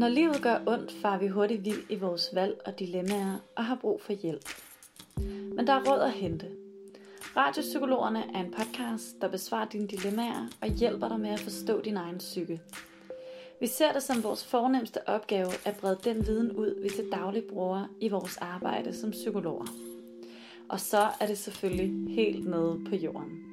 [0.00, 3.74] Når livet gør ondt, far vi hurtigt vild i vores valg og dilemmaer og har
[3.74, 4.48] brug for hjælp.
[5.56, 6.46] Men der er råd at hente.
[7.36, 11.96] Radiopsykologerne er en podcast, der besvarer dine dilemmaer og hjælper dig med at forstå din
[11.96, 12.60] egen psyke.
[13.60, 17.44] Vi ser det som vores fornemmeste opgave at brede den viden ud, vi til daglig
[17.44, 19.66] bruger i vores arbejde som psykologer.
[20.68, 23.44] Og så er det selvfølgelig helt nede på jorden.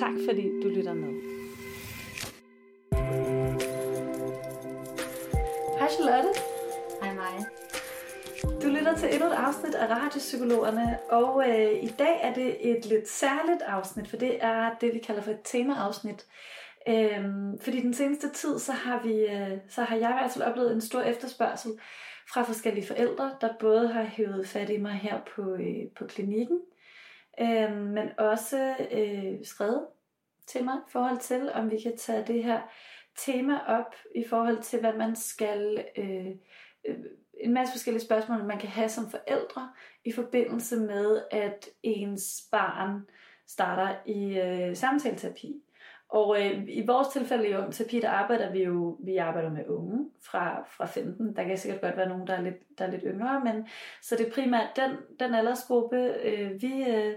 [0.00, 1.47] Tak fordi du lytter med.
[5.88, 6.40] Hej Charlotte.
[7.02, 7.46] Hej mig.
[8.62, 12.86] Du lytter til endnu et afsnit af Radiopsykologerne, og øh, i dag er det et
[12.86, 16.26] lidt særligt afsnit, for det er det, vi kalder for et temaafsnit.
[16.88, 20.44] Øhm, fordi den seneste tid, så har, vi, øh, så har jeg i hvert fald
[20.44, 21.70] oplevet en stor efterspørgsel
[22.32, 26.60] fra forskellige forældre, der både har hævet fat i mig her på, øh, på klinikken,
[27.40, 29.86] øh, men også øh, skrevet
[30.46, 32.60] til mig i forhold til, om vi kan tage det her
[33.26, 35.84] tema op i forhold til, hvad man skal...
[35.96, 36.26] Øh,
[36.88, 36.96] øh,
[37.40, 39.70] en masse forskellige spørgsmål, man kan have som forældre
[40.04, 43.06] i forbindelse med, at ens barn
[43.46, 45.62] starter i øh, samtaleterapi.
[46.08, 49.66] Og øh, i vores tilfælde i Ung Terapi, der arbejder vi jo vi arbejder med
[49.66, 51.36] unge fra, fra 15.
[51.36, 53.68] Der kan sikkert godt være nogen, der er lidt, der er lidt yngre, men
[54.02, 54.90] så det er primært den,
[55.20, 57.14] den aldersgruppe, øh, vi, øh,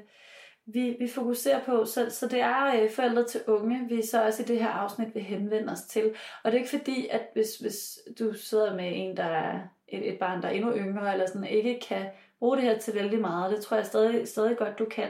[0.66, 1.86] vi, vi fokuserer på.
[1.86, 5.16] Så, så det er øh, forældre til unge, vi så også i det her afsnit
[5.16, 6.16] vil henvende os til.
[6.44, 10.14] Og det er ikke fordi, at hvis, hvis du sidder med en, der er et,
[10.14, 12.06] et barn, der er endnu yngre, eller sådan, ikke kan
[12.40, 13.56] bruge det her til vældig meget.
[13.56, 15.10] Det tror jeg stadig, stadig godt, du kan.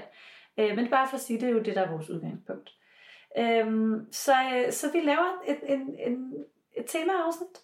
[0.60, 2.10] Øh, men det er bare for at sige, det er jo det, der er vores
[2.10, 2.70] udgangspunkt.
[3.38, 6.34] Øhm, så, øh, så vi laver et, en, en,
[6.78, 7.58] et temaafsnit,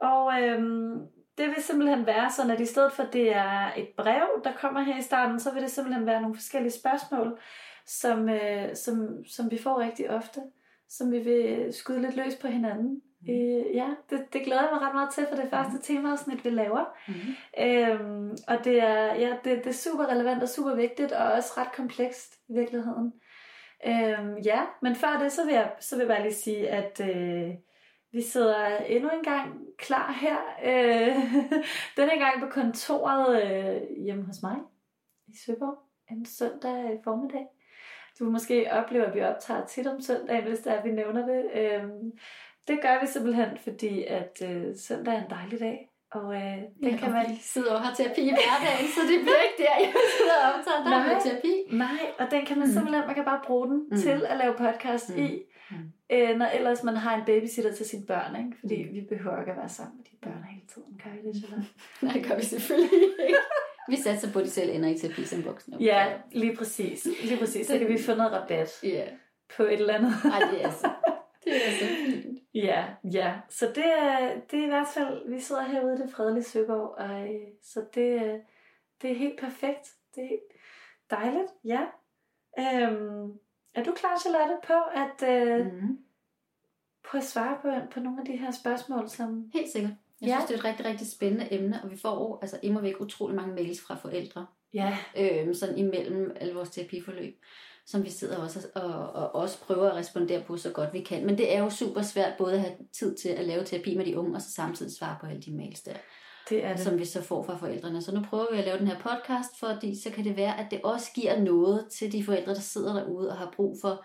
[0.00, 3.88] og øhm, det vil simpelthen være sådan, at i stedet for at det er et
[3.96, 7.38] brev, der kommer her i starten, så vil det simpelthen være nogle forskellige spørgsmål,
[7.86, 10.40] som, øh, som, som vi får rigtig ofte,
[10.88, 13.02] som vi vil skyde lidt løs på hinanden.
[13.20, 13.30] Mm.
[13.30, 15.82] Øh, ja, det, det glæder jeg mig ret meget til, for det første mm.
[15.82, 16.84] temaafsnit, vi laver.
[17.08, 17.14] Mm.
[17.64, 21.52] Øhm, og det er, ja, det, det er super relevant og super vigtigt, og også
[21.56, 23.12] ret komplekst i virkeligheden.
[23.86, 27.00] Øhm, ja, men før det, så vil jeg, så vil jeg bare lige sige, at
[27.00, 27.50] øh,
[28.12, 30.38] vi sidder endnu en gang klar her.
[30.64, 31.16] Øh,
[31.96, 34.56] denne gang på kontoret øh, hjemme hos mig
[35.28, 37.46] i Søborg en søndag formiddag.
[38.18, 41.26] Du vil måske opleve, at vi optager tit om søndagen, hvis det er, vi nævner
[41.26, 41.42] det.
[41.54, 41.82] Øh,
[42.68, 45.90] det gør vi simpelthen, fordi at øh, søndag er en dejlig dag.
[46.10, 47.30] Og øh, den ja, kan man...
[47.30, 50.54] Vi sidder og har terapi i hverdagen, så det bliver ikke der, jeg sidder og
[50.54, 50.82] optager.
[50.84, 51.12] Der Nej.
[51.12, 51.54] er terapi.
[51.72, 53.96] Nej, og den kan man simpelthen, man kan bare bruge den mm.
[53.96, 55.24] til at lave podcast mm.
[55.24, 55.42] i.
[55.70, 55.92] Mm.
[56.12, 58.56] Øh, når ellers man har en babysitter til sine børn, ikke?
[58.60, 58.94] Fordi mm.
[58.94, 61.00] vi behøver ikke at være sammen med de børn hele tiden.
[61.04, 61.70] Gør vi det, Charlotte?
[62.02, 63.38] Nej, det gør vi selvfølgelig ikke.
[63.88, 65.76] Vi satser på, at de selv ender i terapi som voksne.
[65.80, 67.08] Ja, lige præcis.
[67.22, 67.66] Lige præcis.
[67.66, 69.04] Så kan vi få noget rabat Ja.
[69.56, 70.12] på et eller andet.
[70.32, 70.90] Ej, det er så,
[71.44, 72.38] det er så fint.
[72.54, 73.34] Ja, ja.
[73.48, 76.94] Så det er, det er i hvert fald, vi sidder herude i det fredelige Søborg,
[76.98, 78.38] og øh, så det, er-
[79.02, 79.88] det er helt perfekt.
[80.14, 80.52] Det er helt
[81.10, 81.80] dejligt, ja.
[82.58, 83.32] Øhm,
[83.78, 85.98] er du klar, Charlotte, på at, øh, Mm.
[87.10, 89.50] på at svare på, på nogle af de her spørgsmål, som...
[89.54, 89.92] Helt sikkert.
[90.20, 90.34] Jeg Ja.
[90.36, 93.00] synes, det er et rigtig, rigtig spændende emne, og vi får jo altså, immer væk
[93.00, 97.40] utrolig mange mails fra forældre, Ja, øhm, sådan imellem alle vores terapiforløb,
[97.86, 101.26] som vi sidder også og, og også prøver at respondere på så godt vi kan.
[101.26, 104.04] Men det er jo super svært både at have tid til at lave terapi med
[104.06, 105.94] de unge, og så samtidig svare på alle de mails der,
[106.50, 106.80] det er det.
[106.80, 108.02] som vi så får fra forældrene.
[108.02, 110.66] Så nu prøver vi at lave den her podcast, fordi så kan det være, at
[110.70, 114.04] det også giver noget til de forældre, der sidder derude og har brug for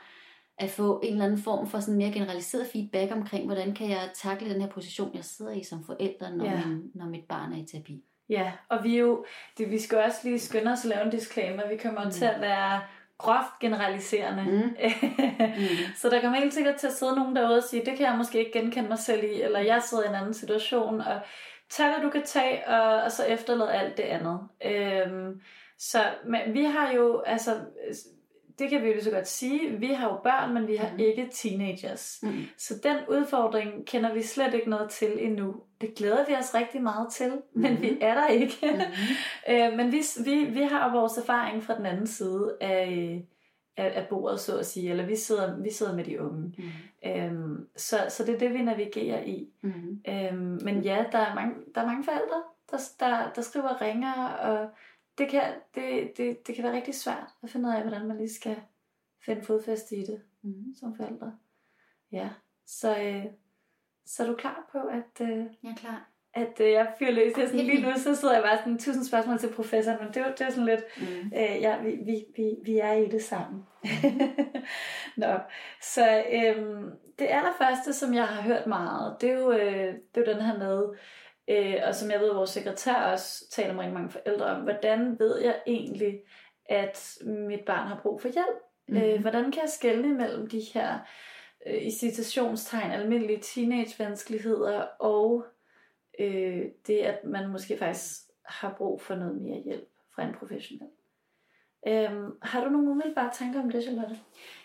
[0.58, 4.10] at få en eller anden form for sådan mere generaliseret feedback omkring, hvordan kan jeg
[4.16, 6.66] takle den her position, jeg sidder i som forælder, når, Ja.
[6.66, 8.04] min, når mit barn er i terapi.
[8.30, 9.26] Ja, og vi er jo,
[9.58, 11.68] det, vi skal også lige skynde os at lave en disclaimer.
[11.68, 12.12] Vi kommer mm.
[12.12, 12.82] til at være
[13.18, 14.44] groft generaliserende.
[14.44, 14.70] Mm.
[15.58, 15.94] Mm.
[15.96, 18.18] Så der kommer helt sikkert til at sidde nogen derude og sige, det kan jeg
[18.18, 21.20] måske ikke genkende mig selv i, eller jeg sidder i en anden situation, og
[21.78, 24.40] tag hvad du kan tage, og, og så efterlad alt det andet.
[24.66, 25.42] Øhm,
[25.80, 27.52] så men vi har jo, altså,
[28.60, 30.90] det kan vi jo lige så godt sige, vi har jo børn, men vi har
[30.90, 31.00] Mhm.
[31.00, 32.20] ikke teenagers.
[32.24, 32.34] Mm.
[32.58, 35.56] Så den udfordring kender vi slet ikke noget til endnu.
[35.82, 37.82] Det glæder vi os rigtig meget til, men Mhm.
[37.82, 38.56] vi er der ikke.
[38.62, 38.80] Mm.
[39.54, 43.22] Øh, men vi, vi, vi har vores erfaring fra den anden side af,
[43.78, 44.90] af, af bordet, så at sige.
[44.90, 46.56] Eller vi sidder, vi sidder med de unge.
[46.58, 47.10] Mm.
[47.10, 49.50] Øhm, så, så det er det, vi navigerer i.
[49.62, 50.02] Mm.
[50.08, 54.24] Øhm, men ja, der er mange, der er mange forældre, der, der, der skriver ringer,
[54.24, 54.70] og
[55.18, 58.18] det kan, det, det, det kan være rigtig svært at finde ud af, hvordan man
[58.18, 58.58] lige skal
[59.26, 60.74] finde fodfæste i det Mm.
[60.80, 61.38] som forældre.
[62.12, 62.30] Ja,
[62.66, 63.26] så, øh,
[64.06, 66.10] så er du klar på, at, øh, Jeg er klar.
[66.36, 67.38] At øh, jeg fyrer løs.
[67.38, 70.22] Jeg sådan, lige nu så sidder jeg bare sådan, tusind spørgsmål til professoren, men det,
[70.22, 71.32] var, det var sådan lidt, mm.
[71.36, 73.64] øh, ja, vi, vi, vi, vi er i det sammen.
[75.18, 75.34] Nå,
[75.82, 80.32] så øhm, det allerførste, som jeg har hørt meget, det er jo, øh, det er
[80.32, 80.84] jo den her med,
[81.50, 85.20] øh, og som jeg ved, vores sekretær også taler med rigtig mange forældre om, hvordan
[85.20, 86.20] ved jeg egentlig,
[86.70, 88.60] at mit barn har brug for hjælp?
[88.88, 88.98] Mm.
[88.98, 91.00] Øh, hvordan kan jeg skelne mellem de her
[91.68, 95.46] øh, i citationstegn almindelige teenagevanskeligheder og
[96.20, 100.90] øh, det, at man måske faktisk har brug for noget mere hjælp fra en professionel.
[101.88, 104.18] Øhm, har du nogle umiddelbare tanker om det, Charlotte?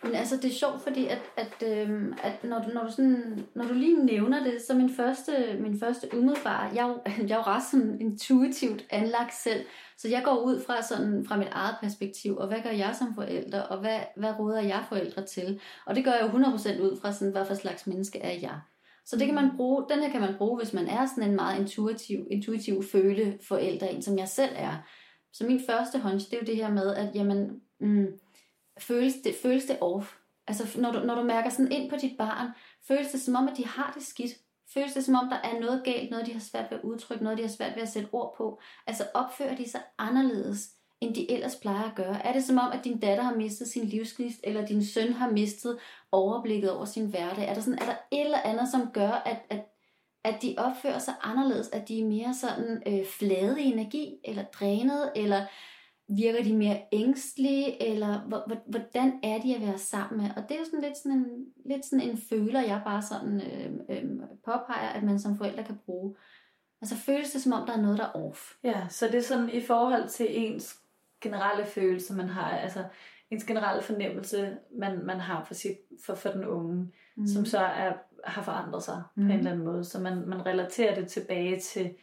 [0.02, 3.46] Men altså, det er sjovt, fordi at, at, øhm, at når, du, når, du sådan,
[3.54, 6.96] når du lige nævner det, så min første, min første umiddelbare, jeg,
[7.28, 9.64] jeg er jo ret sådan intuitivt anlagt selv,
[9.96, 13.14] så jeg går ud fra sådan fra mit eget perspektiv, og hvad gør jeg som
[13.14, 15.60] forælder, og hvad, hvad råder jeg forældre til?
[15.86, 18.60] Og det gør jeg jo 100% ud fra sådan, hvad for slags menneske er jeg.
[19.08, 21.36] Så det kan man bruge, den her kan man bruge, hvis man er sådan en
[21.36, 24.76] meget intuitiv, intuitiv føle forældre, en som jeg selv er.
[25.32, 28.06] Så min første hunch, det er jo det her med, at jamen, mm,
[28.78, 30.14] føles, det, føles det off?
[30.46, 32.48] Altså når du, når du mærker sådan ind på dit barn,
[32.88, 34.32] føles det som om, at de har det skidt?
[34.74, 37.24] Føles det som om, der er noget galt, noget de har svært ved at udtrykke,
[37.24, 38.60] noget de har svært ved at sætte ord på?
[38.86, 40.68] Altså opfører de sig anderledes,
[41.00, 42.26] end de ellers plejer at gøre?
[42.26, 45.30] Er det som om, at din datter har mistet sin livsgnist, eller din søn har
[45.30, 45.78] mistet
[46.12, 47.48] overblikket over sin hverdag?
[47.48, 49.64] Er der, sådan, er der et eller andet, som gør, at, at,
[50.24, 51.68] at de opfører sig anderledes?
[51.68, 55.46] At de er mere sådan øh, flade i energi, eller drænet, eller
[56.08, 58.20] virker de mere ængstlige, eller
[58.70, 60.30] hvordan er de at være sammen med?
[60.36, 63.40] Og det er jo sådan lidt sådan en, lidt sådan en føler, jeg bare sådan
[63.40, 64.04] øh, øh,
[64.44, 66.16] påpeger, at man som forældre kan bruge.
[66.82, 68.52] Altså føles det som om, der er noget, der er off.
[68.64, 70.78] Ja, så det er sådan i forhold til ens
[71.20, 72.84] generelle følelse, man har, altså
[73.30, 77.26] ens generelle fornemmelse, man, man har for, sit, for, for den unge, mm.
[77.26, 77.92] som så er,
[78.24, 79.22] har forandret sig mm.
[79.22, 79.38] på en mm.
[79.38, 79.84] eller anden måde.
[79.84, 81.94] Så man, man relaterer det tilbage til,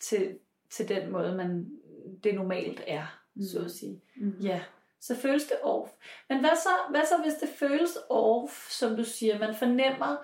[0.00, 0.38] til,
[0.70, 1.70] til den måde, man
[2.24, 3.42] det normalt er, mm.
[3.42, 4.00] så at sige.
[4.16, 4.36] Mm.
[4.42, 4.60] Ja,
[5.00, 5.90] så føles det off.
[6.28, 10.16] Men hvad så, hvad så, hvis det føles off, som du siger, man fornemmer,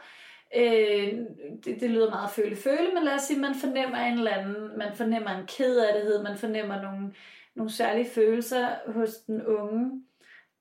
[0.57, 1.19] øh,
[1.65, 4.97] det, det lyder meget føle-føle, men lad os sige, man fornemmer en eller anden, man
[4.97, 7.15] fornemmer en kedelighed, man fornemmer nogle
[7.55, 10.03] nogle særlige følelser hos den unge,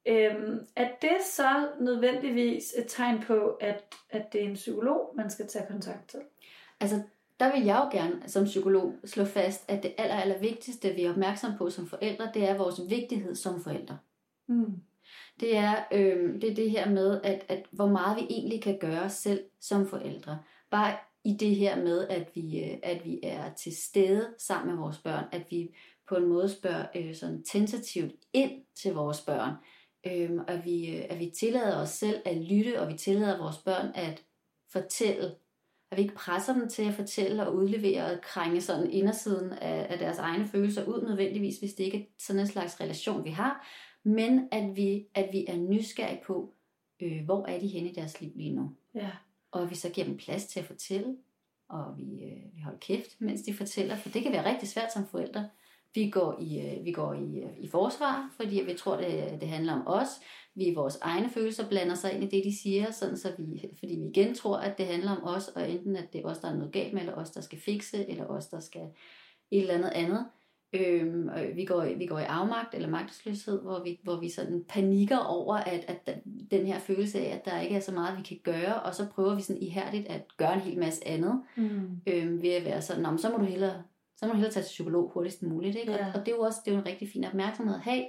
[0.06, 5.30] øhm, er det så nødvendigvis et tegn på, at, at det er en psykolog, man
[5.30, 6.19] skal tage kontakt til?
[6.80, 7.01] Altså,
[7.40, 11.04] der vil jeg jo gerne som psykolog slå fast, at det aller, aller vigtigste, vi
[11.04, 13.98] er opmærksom på som forældre, det er vores vigtighed som forældre.
[14.48, 14.75] Mm.
[15.39, 18.78] Det, er, øh, det er det her med, at, at hvor meget vi egentlig kan
[18.80, 20.39] gøre selv som forældre.
[20.69, 24.84] Bare i det her med, at vi, øh, at vi er til stede sammen med
[24.84, 25.75] vores børn, at vi
[26.09, 29.53] på en måde spørger øh, sådan tentativt ind til vores børn.
[30.07, 33.91] Øh, at, vi, at vi tillader os selv at lytte, og vi tillader vores børn
[33.95, 34.23] at
[34.71, 35.35] fortælle.
[35.91, 39.88] At vi ikke presser dem til at fortælle og udlevere og krænge sådan indersiden af,
[39.89, 43.29] af deres egne følelser ud nødvendigvis, hvis det ikke er sådan en slags relation, vi
[43.29, 43.67] har.
[44.03, 46.53] Men at vi, at vi er nysgerrige på,
[47.01, 48.75] øh, hvor er de henne i deres liv lige nu.
[48.95, 49.09] Ja.
[49.51, 51.17] Og at vi så giver dem plads til at fortælle,
[51.69, 54.94] og vi, øh, vi holder kæft, mens de fortæller, for det kan være rigtig svært
[54.94, 55.50] som forældre
[55.95, 59.50] vi går i, øh, vi går i, øh, i forsvar, fordi vi tror, det, det
[59.50, 60.07] handler om os.
[60.56, 63.95] Vi vores egne følelser blander sig ind i det, de siger, sådan så vi, fordi
[63.95, 66.50] vi igen tror, at det handler om os, og enten at det er os, der
[66.50, 68.81] er noget galt med, eller os, der skal fikse, eller os, der skal
[69.51, 70.25] et eller andet andet.
[70.75, 75.18] Øhm, vi, går, vi går i afmagt eller magtesløshed, hvor vi, hvor vi sådan panikker
[75.18, 76.18] over, at, at
[76.51, 79.07] den her følelse af, at der ikke er så meget, vi kan gøre, og så
[79.16, 82.01] prøver vi sådan ihærdigt at gøre en hel masse andet, mm.
[82.07, 83.84] øhm, ved at være sådan, så må du hellere
[84.24, 85.75] så må man hellere tage til psykolog hurtigst muligt.
[85.75, 85.92] Ikke?
[85.92, 86.08] Ja.
[86.08, 88.06] Og, og det er jo også det er jo en rigtig fin opmærksomhed at have,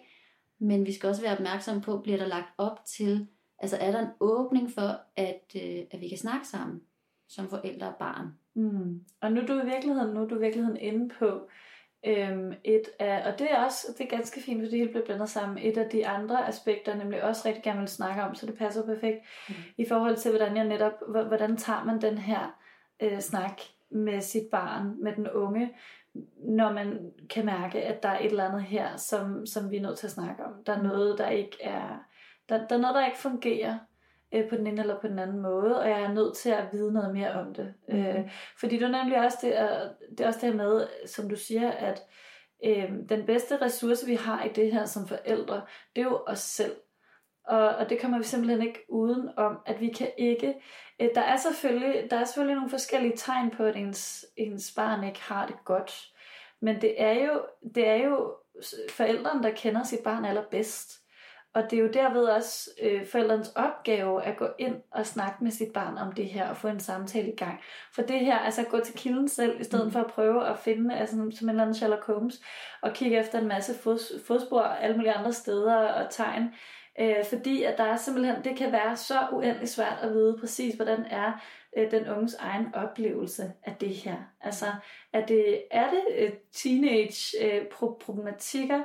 [0.58, 3.26] men vi skal også være opmærksom på, bliver der lagt op til,
[3.58, 6.80] altså er der en åbning for, at, øh, at vi kan snakke sammen
[7.28, 8.26] som forældre og barn.
[8.54, 9.00] Mm.
[9.20, 11.48] Og nu er du i virkeligheden, nu er du i virkeligheden inde på
[12.06, 15.04] øhm, et af, og det er også det er ganske fint, fordi det hele bliver
[15.04, 18.46] blandet sammen, et af de andre aspekter, nemlig også rigtig gerne vil snakke om, så
[18.46, 19.18] det passer perfekt,
[19.48, 19.54] mm.
[19.78, 22.58] i forhold til, hvordan jeg netop, hvordan tager man den her
[23.02, 25.70] øh, snak med sit barn, med den unge,
[26.38, 29.82] når man kan mærke, at der er et eller andet her, som, som vi er
[29.82, 30.64] nødt til at snakke om.
[30.66, 32.04] Der er noget, der ikke er,
[32.48, 33.78] der, der er noget, der ikke fungerer
[34.34, 36.64] øh, på den ene eller på den anden måde, og jeg er nødt til at
[36.72, 37.74] vide noget mere om det.
[37.88, 37.98] Mm.
[37.98, 38.30] Øh,
[38.60, 39.52] fordi er nemlig også det,
[40.10, 42.02] det er også det her med, som du siger, at
[42.64, 45.62] øh, den bedste ressource, vi har i det her som forældre,
[45.96, 46.72] det er jo os selv.
[47.46, 50.54] Og, og det kommer vi simpelthen ikke uden om, at vi kan ikke...
[51.00, 55.04] Øh, der er selvfølgelig, der er selvfølgelig nogle forskellige tegn på, at ens, ens barn
[55.04, 56.10] ikke har det godt.
[56.60, 57.42] Men det er jo,
[57.74, 58.34] det er jo
[58.90, 61.00] forældrene, der kender sit barn allerbedst.
[61.54, 65.50] og det er jo derved også øh, forældrens opgave at gå ind og snakke med
[65.50, 67.60] sit barn om det her og få en samtale i gang.
[67.94, 69.92] For det her, altså at gå til kilden selv, i stedet mm.
[69.92, 72.42] for at prøve at finde, altså som en eller anden Sherlock Holmes,
[72.82, 76.54] og kigge efter en masse fod, fodspor alle mulige andre steder og tegn.
[77.00, 80.74] Øh, fordi at der er simpelthen, det kan være så uendelig svært at vide præcis,
[80.74, 81.44] hvordan er
[81.76, 84.16] øh, den unges egen oplevelse af det her.
[84.40, 84.66] Altså,
[85.12, 88.84] er det, er det øh, teenage-problematikker, øh,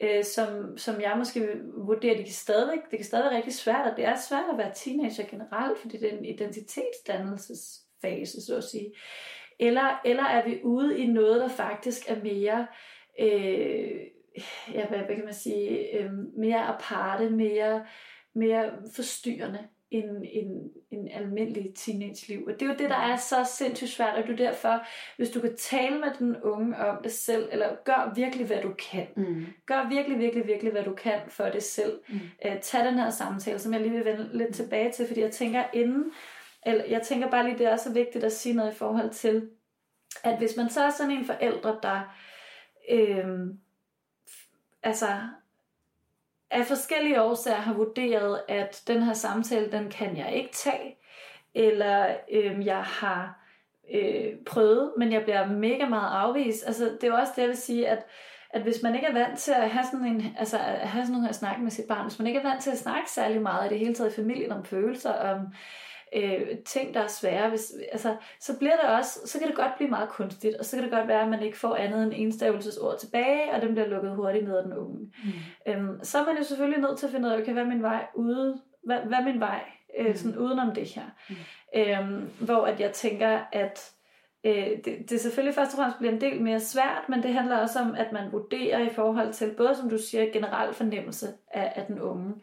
[0.00, 3.90] øh, som, som jeg måske vurderer, det kan stadigvæk, det kan stadig være rigtig svært,
[3.90, 8.64] og det er svært at være teenager generelt, fordi det er en identitetsdannelsesfase, så at
[8.64, 8.92] sige.
[9.58, 12.66] Eller, eller er vi ude i noget, der faktisk er mere,
[13.20, 14.00] øh,
[14.74, 17.86] ja, hvad, hvad kan man sige, øh, mere aparte, mere,
[18.34, 22.44] mere forstyrrende en, en, en almindelig teenage-liv.
[22.46, 25.30] Og det er jo det, der er så sindssygt svært, og det er derfor, hvis
[25.30, 29.06] du kan tale med den unge om det selv, eller gør virkelig, hvad du kan.
[29.16, 29.46] Mm.
[29.66, 32.00] Gør virkelig, virkelig, virkelig, hvad du kan for det selv.
[32.08, 32.20] Mm.
[32.46, 35.30] Uh, tag den her samtale, som jeg lige vil vende lidt tilbage til, fordi jeg
[35.30, 36.04] tænker inden,
[36.66, 39.48] eller jeg tænker bare lige, det er også vigtigt at sige noget i forhold til,
[40.24, 42.16] at hvis man så er sådan en forældre, der
[42.90, 43.28] øh,
[44.82, 45.06] altså
[46.50, 50.96] af forskellige årsager har vurderet, at den her samtale, den kan jeg ikke tage,
[51.54, 53.40] eller øh, jeg har
[53.94, 56.66] øh, prøvet, men jeg bliver mega meget afvist.
[56.66, 58.06] Altså, det er jo også det, jeg vil sige, at,
[58.50, 61.12] at hvis man ikke er vant til at have sådan en, altså at have sådan
[61.12, 63.42] nogle her snak med sit barn, hvis man ikke er vant til at snakke særlig
[63.42, 65.46] meget i det hele taget i familien om følelser, om
[66.16, 69.76] øh, ting, der er svære, hvis, altså, så bliver det også, så kan det godt
[69.76, 72.12] blive meget kunstigt, og så kan det godt være, at man ikke får andet end
[72.16, 74.98] enstavelsesord tilbage, og den bliver lukket hurtigt ned af den unge.
[74.98, 75.72] Mm.
[75.72, 77.68] Øhm, så er man jo selvfølgelig nødt til at finde ud af, okay, hvad er
[77.68, 79.60] min vej ude, hvad, hvad er min vej
[79.98, 80.14] øh, mm.
[80.14, 81.04] sådan udenom det her?
[81.28, 81.36] Mm.
[81.76, 83.92] Øhm, hvor at jeg tænker, at
[84.44, 87.56] øh, det, det selvfølgelig først og fremmest bliver en del mere svært, men det handler
[87.56, 91.72] også om, at man vurderer i forhold til, både som du siger, generel fornemmelse af,
[91.76, 92.34] af den unge,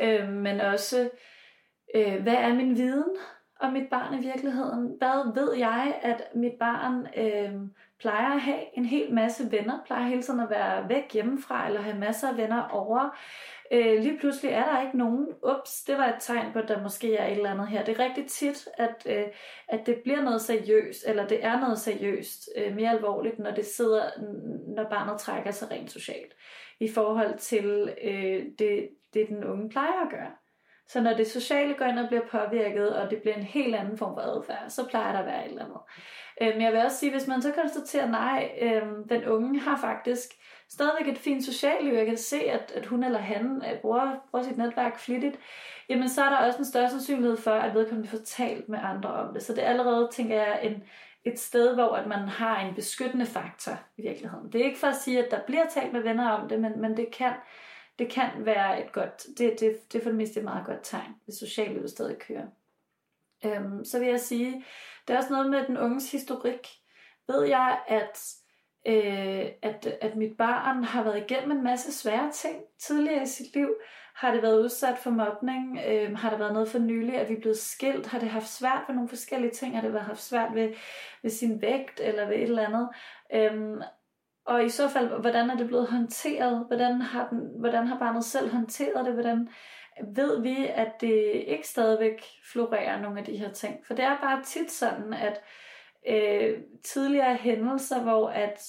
[0.00, 1.10] øh, men også
[1.94, 3.16] øh, hvad er min viden
[3.60, 4.94] om mit barn i virkeligheden?
[4.98, 7.52] Hvad ved jeg, at mit barn øh,
[8.00, 11.80] plejer at have en hel masse venner, plejer hele tiden at være væk hjemmefra, eller
[11.80, 13.18] have masser af venner over.
[13.72, 16.82] Øh, lige pludselig er der ikke nogen, ups, det var et tegn på, at der
[16.82, 17.84] måske er et eller andet her.
[17.84, 19.24] Det er rigtig tit, at, øh,
[19.68, 23.66] at det bliver noget seriøst, eller det er noget seriøst, øh, mere alvorligt, når det
[23.66, 24.02] sidder,
[24.76, 26.32] når barnet trækker sig rent socialt,
[26.80, 30.30] i forhold til øh, det, det, den unge plejer at gøre.
[30.92, 33.98] Så når det sociale går ind og bliver påvirket, og det bliver en helt anden
[33.98, 35.80] form for adfærd, så plejer der at være et eller andet.
[36.40, 39.76] Øh, men jeg vil også sige, hvis man så konstaterer, nej, øh, den unge har
[39.76, 40.28] faktisk
[40.68, 44.26] stadigvæk et fint socialt liv, jeg kan se, at, at hun eller han øh, bruger,
[44.30, 45.38] bruger sit netværk flittigt,
[45.88, 49.12] jamen så er der også en større sandsynlighed for, at vedkommende får talt med andre
[49.12, 49.42] om det.
[49.42, 50.82] Så det er allerede, tænker jeg, en,
[51.24, 54.52] et sted, hvor at man har en beskyttende faktor i virkeligheden.
[54.52, 56.80] Det er ikke for at sige, at der bliver talt med venner om det, men,
[56.80, 57.32] men det kan
[58.00, 60.80] det kan være et godt, det, det, det er for det meste et meget godt
[60.82, 62.46] tegn, hvis sociallivet stadig kører.
[63.44, 64.64] Øhm, så vil jeg sige,
[65.08, 66.68] der er også noget med den unges historik.
[67.28, 68.34] Ved jeg, at,
[68.86, 73.54] øh, at, at mit barn har været igennem en masse svære ting tidligere i sit
[73.54, 73.74] liv,
[74.14, 75.78] har det været udsat for mobning?
[75.86, 77.16] Øh, har der været noget for nylig?
[77.16, 78.06] at vi blevet skilt?
[78.06, 79.74] Har det haft svært ved nogle forskellige ting?
[79.74, 80.74] Har det været haft svært ved,
[81.22, 82.88] ved sin vægt eller ved et eller andet?
[83.34, 83.80] Øhm,
[84.46, 86.64] og i så fald, hvordan er det blevet håndteret?
[86.66, 89.14] Hvordan har, den, hvordan har barnet selv håndteret det?
[89.14, 89.48] Hvordan
[90.14, 93.86] ved vi, at det ikke stadigvæk florerer nogle af de her ting?
[93.86, 95.40] For det er bare tit sådan, at
[96.08, 98.62] øh, tidligere hændelser, hvor at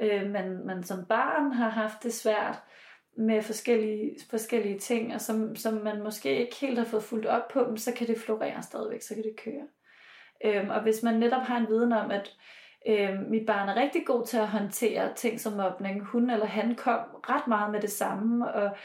[0.00, 2.62] øh, man, man som barn har haft det svært
[3.16, 7.48] med forskellige, forskellige ting, og som, som man måske ikke helt har fået fuldt op
[7.48, 9.66] på, så kan det florere stadigvæk, så kan det køre.
[10.44, 12.36] Øh, og hvis man netop har en viden om, at
[12.88, 16.04] Øh, mit barn er rigtig god til at håndtere ting som mobning.
[16.04, 17.00] Hun eller han kom
[17.30, 18.76] ret meget med det samme, og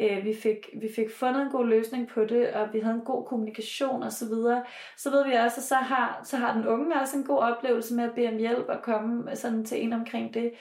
[0.00, 3.04] øh, vi, fik, vi fik fundet en god løsning på det, og vi havde en
[3.04, 4.10] god kommunikation osv.
[4.10, 4.64] Så, videre.
[4.96, 7.94] så ved vi også, at så har, så har den unge også en god oplevelse
[7.94, 10.52] med at bede om hjælp og komme sådan til en omkring det.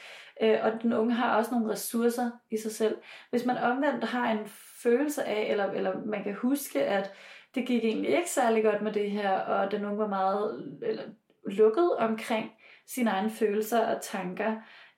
[0.41, 2.97] Øh, og den unge har også nogle ressourcer i sig selv.
[3.29, 4.47] Hvis man omvendt har en
[4.83, 7.13] følelse af, eller, eller man kan huske, at
[7.55, 11.03] det gik egentlig ikke særlig godt med det her, og den unge var meget eller,
[11.45, 12.51] lukket omkring
[12.87, 14.55] sine egne følelser og tanker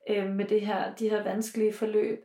[0.10, 2.20] øh, med det her, de her vanskelige forløb.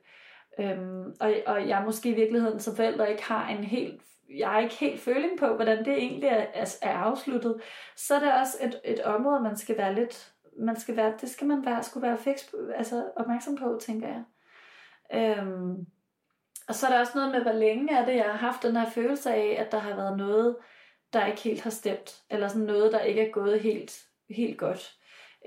[0.61, 4.03] Øhm, og, og jeg måske i virkeligheden som forælder ikke har en helt
[4.39, 7.61] jeg har ikke helt føling på, hvordan det egentlig er, er, er afsluttet,
[7.97, 11.31] så er det også et, et område, man skal være lidt, man skal være, det
[11.31, 14.25] skal man være, skulle være fix, altså opmærksom på, tænker jeg.
[15.15, 15.87] Øhm,
[16.69, 18.77] og så er der også noget med, hvor længe er det, jeg har haft den
[18.77, 20.57] her følelse af, at der har været noget,
[21.13, 24.98] der ikke helt har stemt, eller sådan noget, der ikke er gået helt, helt godt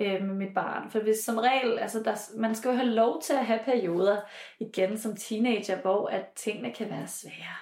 [0.02, 0.90] øh, med mit barn.
[0.90, 4.18] For hvis som regel, altså der, man skal jo have lov til at have perioder
[4.60, 7.58] igen som teenager, hvor at tingene kan være svære.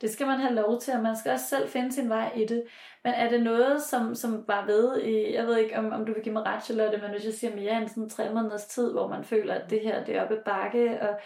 [0.00, 2.44] Det skal man have lov til, og man skal også selv finde sin vej i
[2.46, 2.64] det.
[3.04, 6.12] Men er det noget, som, som var ved i, jeg ved ikke, om, om du
[6.12, 8.92] vil give mig ret, Charlotte, men hvis jeg siger mere end sådan tre måneders tid,
[8.92, 11.20] hvor man føler, at det her det er oppe bakke, og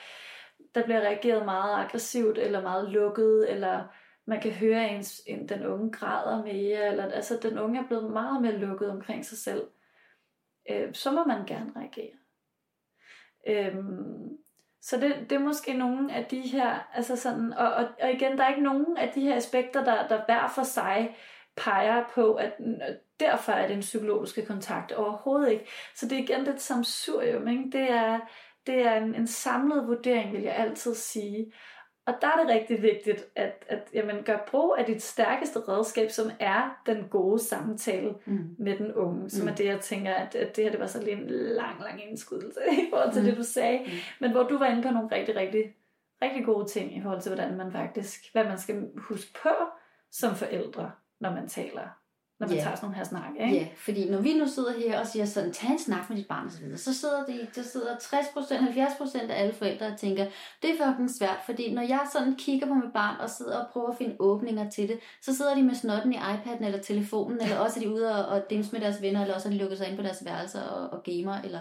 [0.75, 3.85] der bliver reageret meget aggressivt, eller meget lukket, eller
[4.27, 8.11] man kan høre, at ens, den unge græder mere, eller altså den unge er blevet
[8.11, 9.63] meget mere lukket omkring sig selv,
[10.71, 12.15] øh, så må man gerne reagere.
[13.49, 13.75] Øh,
[14.81, 18.39] så det, det er måske nogle af de her, altså sådan, og, og, og igen,
[18.39, 21.17] der er ikke nogen af de her aspekter, der, der hver for sig
[21.57, 22.53] peger på, at
[23.21, 25.67] derfor er det en psykologisk kontakt overhovedet ikke.
[25.95, 27.65] Så det er igen som samsurium, ikke?
[27.73, 28.21] Det er,
[28.67, 31.53] det er en, en samlet vurdering, vil jeg altid sige.
[32.07, 36.11] Og der er det rigtig vigtigt, at, at jamen, gør brug af dit stærkeste redskab,
[36.11, 38.57] som er den gode samtale mm.
[38.59, 39.31] med den unge.
[39.31, 39.49] Som mm.
[39.49, 42.09] er det, jeg tænker, at, at det her det var så lige en lang, lang
[42.09, 43.29] indskudelse i forhold til mm.
[43.29, 43.79] det, du sagde.
[43.79, 43.91] Mm.
[44.21, 45.77] Men hvor du var inde på nogle rigtig, rigtig,
[46.23, 49.55] rigtig gode ting i forhold til, hvordan man faktisk, hvad man skal huske på
[50.11, 52.04] som forældre, når man taler
[52.41, 52.65] når man yeah.
[52.65, 53.43] tager sådan nogle her snakke.
[53.45, 53.57] Ikke?
[53.57, 56.27] Ja, fordi når vi nu sidder her og siger sådan, tag en snak med dit
[56.27, 60.27] barn osv., så sidder, det, der sidder 60%, 70% af alle forældre og tænker,
[60.63, 63.67] det er fucking svært, fordi når jeg sådan kigger på mit barn og sidder og
[63.73, 67.41] prøver at finde åbninger til det, så sidder de med snotten i iPad'en eller telefonen,
[67.41, 69.59] eller også er de ude og, og dims med deres venner, eller også er de
[69.59, 71.61] lukket sig ind på deres værelser og, og gamer, eller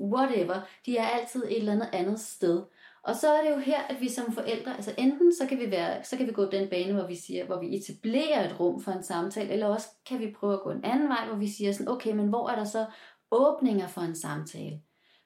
[0.00, 0.60] whatever.
[0.86, 2.62] De er altid et eller andet andet sted.
[3.08, 5.70] Og så er det jo her, at vi som forældre, altså enten så kan vi,
[5.70, 8.80] være, så kan vi gå den bane, hvor vi siger, hvor vi etablerer et rum
[8.80, 11.48] for en samtale, eller også kan vi prøve at gå en anden vej, hvor vi
[11.48, 12.86] siger sådan, okay, men hvor er der så
[13.30, 14.80] åbninger for en samtale?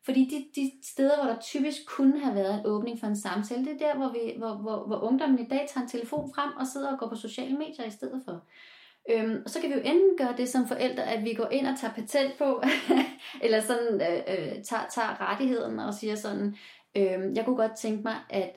[0.05, 3.65] Fordi de, de steder, hvor der typisk kunne have været en åbning for en samtale,
[3.65, 6.51] det er der, hvor, vi, hvor, hvor, hvor ungdommen i dag tager en telefon frem
[6.57, 8.45] og sidder og går på sociale medier i stedet for.
[9.11, 11.67] Øhm, og så kan vi jo enten gøre det som forældre, at vi går ind
[11.67, 12.63] og tager patent på,
[13.45, 16.57] eller sådan øh, øh, tager, tager rettigheden og siger sådan,
[16.97, 18.57] Øhm, jeg kunne godt tænke mig, at,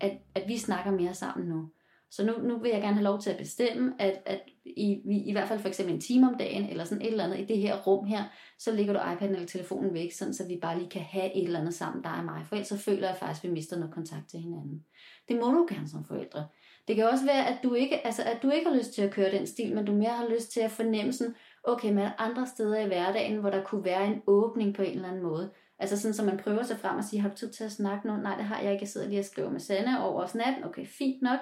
[0.00, 1.68] at, at vi snakker mere sammen nu.
[2.10, 5.16] Så nu, nu vil jeg gerne have lov til at bestemme, at, at i, vi,
[5.16, 7.44] i hvert fald for eksempel en time om dagen, eller sådan et eller andet i
[7.44, 8.24] det her rum her,
[8.58, 11.44] så lægger du iPad'en eller telefonen væk, sådan, så vi bare lige kan have et
[11.44, 12.42] eller andet sammen, dig og mig.
[12.46, 14.84] For ellers så føler jeg faktisk, at vi mister noget kontakt til hinanden.
[15.28, 16.46] Det må du gerne som forældre.
[16.88, 19.10] Det kan også være, at du ikke, altså, at du ikke har lyst til at
[19.10, 22.46] køre den stil, men du mere har lyst til at fornemme sådan, okay, men andre
[22.46, 26.00] steder i hverdagen, hvor der kunne være en åbning på en eller anden måde, Altså
[26.00, 28.16] sådan, så man prøver sig frem og siger, har du tid til at snakke nu?
[28.16, 28.82] Nej, det har jeg ikke.
[28.82, 30.54] Jeg sidder lige og skriver med Sanne over snap.
[30.64, 31.38] Okay, fint nok.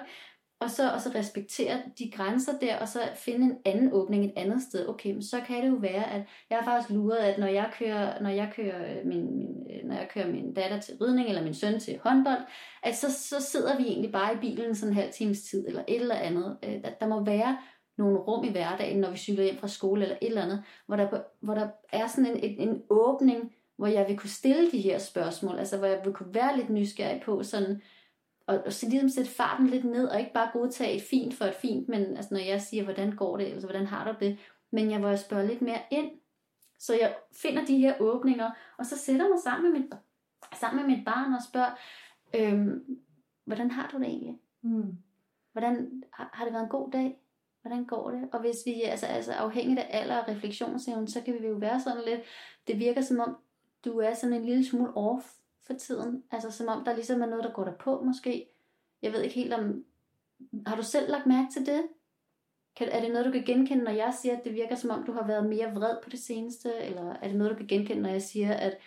[0.63, 4.33] Og så, og så respektere de grænser der, og så finde en anden åbning et
[4.35, 4.89] andet sted.
[4.89, 7.71] Okay, men så kan det jo være, at jeg har faktisk luret, at når jeg
[7.79, 11.29] kører, når jeg kører, øh, min, min, øh, når jeg kører min datter til ridning,
[11.29, 12.41] eller min søn til håndbold,
[12.83, 15.83] at så, så sidder vi egentlig bare i bilen sådan en halv times tid, eller
[15.87, 16.57] et eller andet.
[16.61, 17.57] At der, der må være
[17.97, 20.95] nogle rum i hverdagen, når vi cykler hjem fra skole, eller et eller andet, hvor
[20.95, 24.81] der, hvor der er sådan en, en, en åbning, hvor jeg vil kunne stille de
[24.81, 27.81] her spørgsmål, altså hvor jeg vil kunne være lidt nysgerrig på sådan,
[28.47, 31.45] og, og så ligesom sætte farten lidt ned, og ikke bare godtage et fint for
[31.45, 34.39] et fint, men altså når jeg siger, hvordan går det, altså hvordan har du det,
[34.71, 36.11] men jeg, hvor jeg spørger lidt mere ind,
[36.79, 39.93] så jeg finder de her åbninger, og så sætter mig sammen med mit,
[40.59, 41.71] sammen med mit barn og spørger,
[42.35, 42.97] øhm,
[43.45, 44.39] hvordan har du det egentlig?
[44.61, 44.97] Mm.
[45.51, 47.19] Hvordan har, har det været en god dag?
[47.61, 48.29] Hvordan går det?
[48.33, 51.79] Og hvis vi altså, altså afhængigt af alder og refleksionsevne, så kan vi jo være
[51.79, 52.21] sådan lidt,
[52.67, 53.37] det virker som om,
[53.85, 55.31] du er sådan en lille smule off
[55.67, 56.23] for tiden.
[56.31, 58.49] Altså som om der ligesom er noget, der går der på måske.
[59.01, 59.85] Jeg ved ikke helt om...
[60.65, 61.81] Har du selv lagt mærke til det?
[62.75, 65.03] Kan, er det noget, du kan genkende, når jeg siger, at det virker som om,
[65.03, 66.77] du har været mere vred på det seneste?
[66.77, 68.77] Eller er det noget, du kan genkende, når jeg siger, at,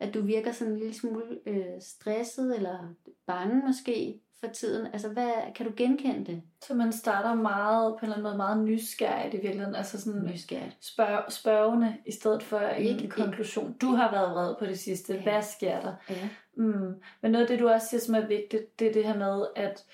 [0.00, 2.94] at du virker sådan en lille smule øh, stresset eller
[3.26, 4.20] bange måske?
[4.40, 4.86] for tiden?
[4.86, 6.42] Altså, hvad, kan du genkende det?
[6.62, 9.74] Så man starter meget, på en eller anden måde, meget nysgerrigt i virkeligheden.
[9.74, 10.76] Altså sådan nysgerrigt.
[10.80, 13.76] Spørg, spørgende, i stedet for ikke, en konklusion.
[13.80, 15.14] Du har været vred på det sidste.
[15.14, 15.22] Ja.
[15.22, 15.94] Hvad sker der?
[16.10, 16.28] Ja.
[16.56, 16.94] Mm.
[17.22, 19.46] Men noget af det, du også siger, som er vigtigt, det er det her med,
[19.56, 19.84] at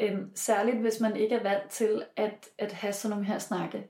[0.00, 3.88] øhm, særligt hvis man ikke er vant til at, at have sådan nogle her snakke,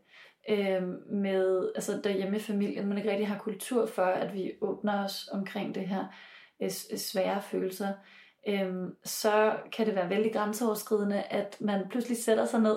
[0.48, 5.04] øhm, med, altså derhjemme i familien, man ikke rigtig har kultur for, at vi åbner
[5.04, 6.04] os omkring det her
[6.62, 7.92] øh, svære følelser,
[8.48, 12.76] øhm, så kan det være vældig grænseoverskridende, at man pludselig sætter sig ned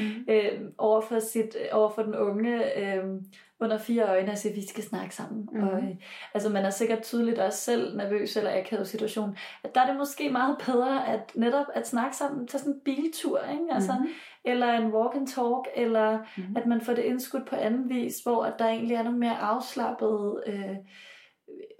[0.00, 0.24] mm.
[0.34, 3.24] øhm, over, for sit, over for den unge øhm,
[3.60, 5.48] under fire øjne og siger, vi skal snakke sammen.
[5.52, 5.62] Mm.
[5.62, 5.94] Og, øh,
[6.34, 9.36] altså man er sikkert tydeligt også selv nervøs eller akavet situation.
[9.64, 12.80] At der er det måske meget bedre at netop at snakke sammen, tage sådan en
[12.84, 13.64] biltur, ikke?
[13.70, 14.08] Altså, mm.
[14.44, 16.56] eller en walk and talk, eller mm.
[16.56, 19.38] at man får det indskudt på anden vis, hvor at der egentlig er nogle mere
[19.38, 20.76] afslappede øh,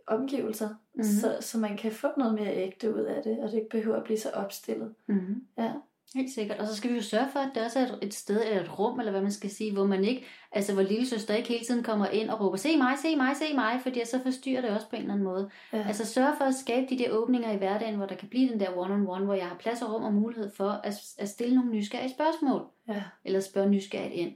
[0.07, 1.05] omgivelser, mm-hmm.
[1.05, 3.97] så, så man kan få noget mere ægte ud af det, og det ikke behøver
[3.97, 4.95] at blive så opstillet.
[5.07, 5.47] Mm-hmm.
[5.59, 5.73] Ja.
[6.15, 6.59] Helt sikkert.
[6.59, 8.79] Og så skal vi jo sørge for, at der også er et, sted eller et
[8.79, 11.65] rum, eller hvad man skal sige, hvor man ikke, altså hvor lille søster ikke hele
[11.65, 14.71] tiden kommer ind og råber, se mig, se mig, se mig, fordi så forstyrrer det
[14.71, 15.51] også på en eller anden måde.
[15.73, 15.85] Ja.
[15.89, 18.61] Altså sørge for at skabe de der åbninger i hverdagen, hvor der kan blive den
[18.61, 21.71] der one-on-one, hvor jeg har plads og rum og mulighed for at, at stille nogle
[21.71, 22.67] nysgerrige spørgsmål.
[22.89, 23.03] Ja.
[23.25, 24.33] Eller spørge nysgerrigt ind.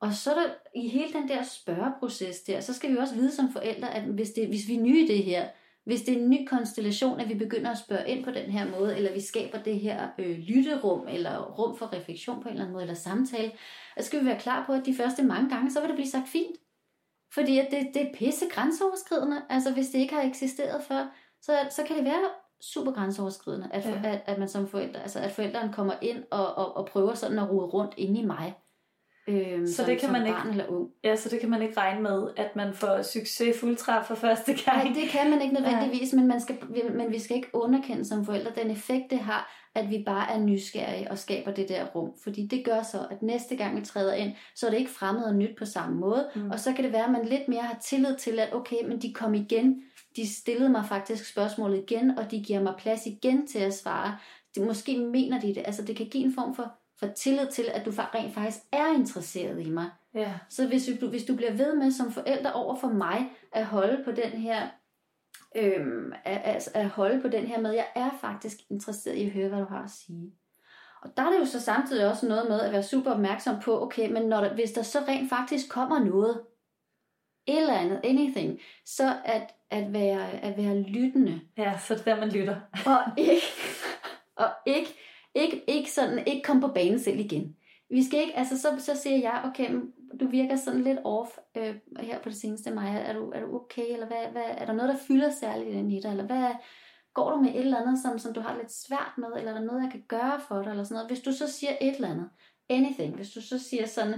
[0.00, 3.32] Og så er der i hele den der spørgeproces der, så skal vi også vide
[3.32, 5.48] som forældre, at hvis, det, hvis vi er nye i det her,
[5.84, 8.70] hvis det er en ny konstellation, at vi begynder at spørge ind på den her
[8.78, 12.62] måde, eller vi skaber det her øh, lytterum, eller rum for refleksion på en eller
[12.62, 13.52] anden måde, eller samtale,
[13.98, 16.10] så skal vi være klar på, at de første mange gange, så vil det blive
[16.10, 16.56] sagt fint.
[17.34, 19.42] Fordi at det, det er pisse grænseoverskridende.
[19.48, 21.06] Altså hvis det ikke har eksisteret før,
[21.42, 24.00] så, så kan det være super grænseoverskridende, at, ja.
[24.04, 27.38] at, at man som forældre, altså at forældrene kommer ind og, og, og prøver sådan
[27.38, 28.54] at rode rundt inde i mig.
[29.28, 30.90] Øhm, så det kan som man barn ikke, eller ung.
[31.04, 34.52] Ja, så det kan man ikke regne med, at man får succes fuldtræf for første
[34.64, 34.84] gang.
[34.84, 36.56] Nej, det kan man ikke nødvendigvis, men, man skal,
[36.94, 40.38] men vi skal ikke underkende som forældre den effekt, det har, at vi bare er
[40.40, 42.10] nysgerrige og skaber det der rum.
[42.22, 45.24] Fordi det gør så, at næste gang vi træder ind, så er det ikke fremmed
[45.24, 46.30] og nyt på samme måde.
[46.34, 46.50] Mm.
[46.50, 49.02] Og så kan det være, at man lidt mere har tillid til, at okay, men
[49.02, 49.82] de kom igen.
[50.16, 54.16] De stillede mig faktisk spørgsmålet igen, og de giver mig plads igen til at svare.
[54.54, 55.62] Det, måske mener de det.
[55.66, 58.94] Altså det kan give en form for for tillid til, at du rent faktisk er
[58.94, 59.90] interesseret i mig.
[60.14, 60.34] Ja.
[60.48, 64.04] Så hvis du, hvis du bliver ved med som forælder over for mig at holde
[64.04, 64.68] på den her
[65.56, 69.48] øhm, at, at holde på den her med, jeg er faktisk interesseret i at høre,
[69.48, 70.32] hvad du har at sige.
[71.02, 73.82] Og der er det jo så samtidig også noget med at være super opmærksom på,
[73.82, 76.40] okay, men når der, hvis der så rent faktisk kommer noget,
[77.46, 81.40] et eller andet, anything, så at, at, være, at være lyttende.
[81.56, 82.60] Ja, så det er der, man lytter.
[82.86, 83.46] og ikke,
[84.36, 84.98] og ikke
[85.34, 87.56] ikke, ikke, sådan, ikke komme på banen selv igen.
[87.90, 89.80] Vi skal ikke, altså så, så siger jeg, okay,
[90.20, 92.98] du virker sådan lidt off øh, her på det seneste, Maja.
[92.98, 96.00] Er du, er du okay, eller hvad, hvad, er der noget, der fylder særligt i
[96.02, 96.50] dig, eller hvad,
[97.14, 99.58] går du med et eller andet, som, som du har lidt svært med, eller er
[99.58, 101.10] der noget, jeg kan gøre for dig, eller sådan noget.
[101.10, 102.28] Hvis du så siger et eller andet,
[102.68, 104.14] anything, hvis du så siger sådan,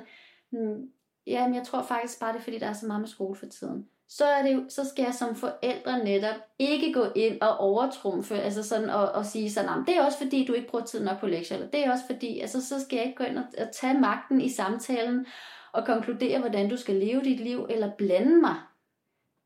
[0.51, 0.91] hmm,
[1.27, 3.47] jamen jeg tror faktisk bare, det er fordi, der er så meget med skole for
[3.47, 8.35] tiden så, er det så skal jeg som forældre netop ikke gå ind og overtrumfe,
[8.35, 11.21] altså sådan og, og sige sådan, det er også fordi, du ikke bruger tid nok
[11.21, 13.45] på lektier, eller det er også fordi, altså så skal jeg ikke gå ind og,
[13.59, 15.27] og tage magten i samtalen
[15.73, 18.55] og konkludere, hvordan du skal leve dit liv, eller blande mig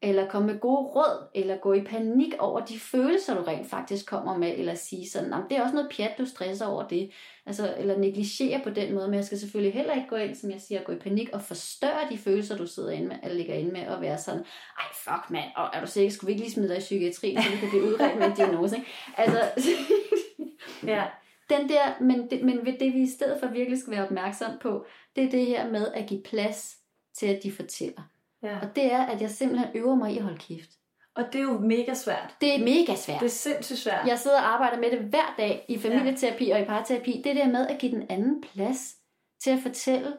[0.03, 4.07] eller komme med gode råd, eller gå i panik over de følelser, du rent faktisk
[4.07, 7.11] kommer med, eller sige sådan, det er også noget pjat, du stresser over det,
[7.49, 10.51] altså, eller negligere på den måde, men jeg skal selvfølgelig heller ikke gå ind, som
[10.51, 13.55] jeg siger, gå i panik og forstørre de følelser, du sidder inde med, eller ligger
[13.55, 14.45] inde med, og være sådan,
[14.79, 17.37] ej fuck mand, og er du sikker, skulle vi ikke lige smide dig i psykiatri,
[17.43, 18.89] så vi kan blive udredt med en diagnose, ikke?
[19.17, 19.41] Altså,
[20.93, 21.05] ja.
[21.51, 24.87] Den der, men det, men det vi i stedet for virkelig skal være opmærksom på,
[25.17, 26.77] det er det her med at give plads
[27.15, 28.03] til, at de fortæller.
[28.43, 28.59] Ja.
[28.59, 30.78] Og det er, at jeg simpelthen øver mig i at holde kæft.
[31.19, 32.37] Og det er jo mega svært.
[32.41, 33.21] Det er mega svært.
[33.21, 34.07] Det er sindssygt svært.
[34.07, 36.55] Jeg sidder og arbejder med det hver dag i familieterapi ja.
[36.55, 37.23] og i parterapi.
[37.25, 38.97] Det der med at give den anden plads
[39.41, 40.17] til at fortælle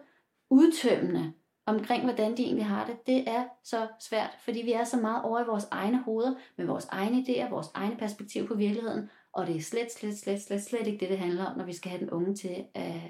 [0.49, 1.33] udtømmende
[1.65, 5.23] omkring, hvordan de egentlig har det, det er så svært, fordi vi er så meget
[5.23, 9.47] over i vores egne hoveder, med vores egne idéer, vores egne perspektiv på virkeligheden, og
[9.47, 11.91] det er slet, slet, slet, slet, slet ikke det, det handler om, når vi skal
[11.91, 13.01] have den unge til at,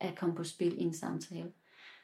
[0.00, 1.52] at komme på spil i en samtale.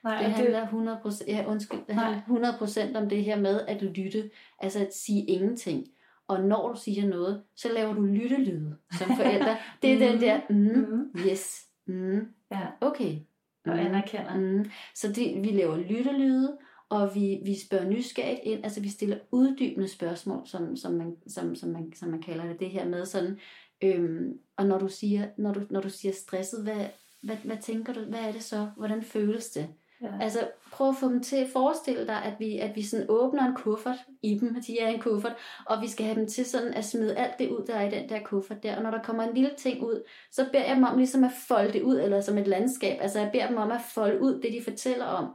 [0.04, 1.02] Nej, det handler det...
[1.04, 2.52] 100%, ja, undskyld, det handler
[2.92, 5.86] 100% om det her med at lytte, altså at sige ingenting.
[6.28, 9.56] Og når du siger noget, så laver du lyttelyde som forælder.
[9.82, 10.00] Det er mm.
[10.00, 11.20] den der, mm, mm.
[11.28, 12.66] yes, mm, ja.
[12.80, 13.18] okay.
[13.64, 14.36] Mm, og anerkender.
[14.36, 14.70] Mm.
[14.94, 16.58] Så det, vi laver lyttelyde,
[16.88, 21.54] og vi, vi spørger nysgerrigt ind, altså vi stiller uddybende spørgsmål, som, som, man, som,
[21.54, 23.38] som, man, som man kalder det, det her med sådan,
[23.82, 26.86] øhm, og når du siger, når du, når du siger stresset, hvad,
[27.22, 29.68] hvad, hvad tænker du, hvad er det så, hvordan føles det?
[30.02, 30.08] Ja.
[30.20, 33.46] Altså prøv at få dem til at forestille dig, at vi, at vi sådan åbner
[33.46, 35.36] en kuffert i dem, at de er en kuffert,
[35.66, 37.90] og vi skal have dem til sådan at smide alt det ud, der er i
[37.90, 38.76] den der kuffert der.
[38.76, 41.32] Og når der kommer en lille ting ud, så beder jeg dem om ligesom at
[41.48, 42.98] folde det ud, eller som et landskab.
[43.00, 45.30] Altså jeg beder dem om at folde ud det, de fortæller om.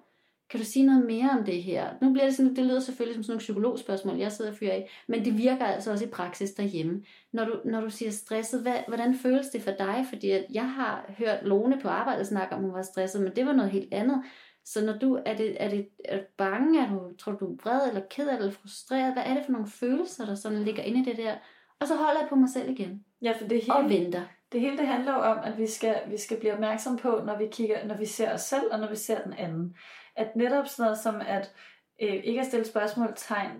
[0.49, 1.89] Kan du sige noget mere om det her?
[2.01, 4.71] Nu bliver det sådan, det lyder selvfølgelig som sådan nogle psykologspørgsmål, jeg sidder og fyrer
[4.73, 7.03] af, men det virker altså også i praksis derhjemme.
[7.33, 10.05] Når du, når du siger stresset, hvad, hvordan føles det for dig?
[10.09, 13.45] Fordi at jeg har hørt Lone på arbejdet snakke om, hun var stresset, men det
[13.45, 14.23] var noget helt andet.
[14.65, 17.51] Så når du er det, er det er du bange, er du, tror du, du
[17.51, 19.13] er vred eller ked eller frustreret?
[19.13, 21.35] Hvad er det for nogle følelser, der sådan ligger inde i det der?
[21.79, 23.05] Og så holder jeg på mig selv igen.
[23.21, 24.23] Ja, for det hele, og venter.
[24.51, 27.37] Det hele det handler jo om, at vi skal, vi skal blive opmærksom på, når
[27.37, 29.75] vi kigger, når vi ser os selv, og når vi ser den anden.
[30.15, 31.53] At netop sådan noget som, at
[32.01, 33.51] øh, ikke at stille spørgsmål, tegn,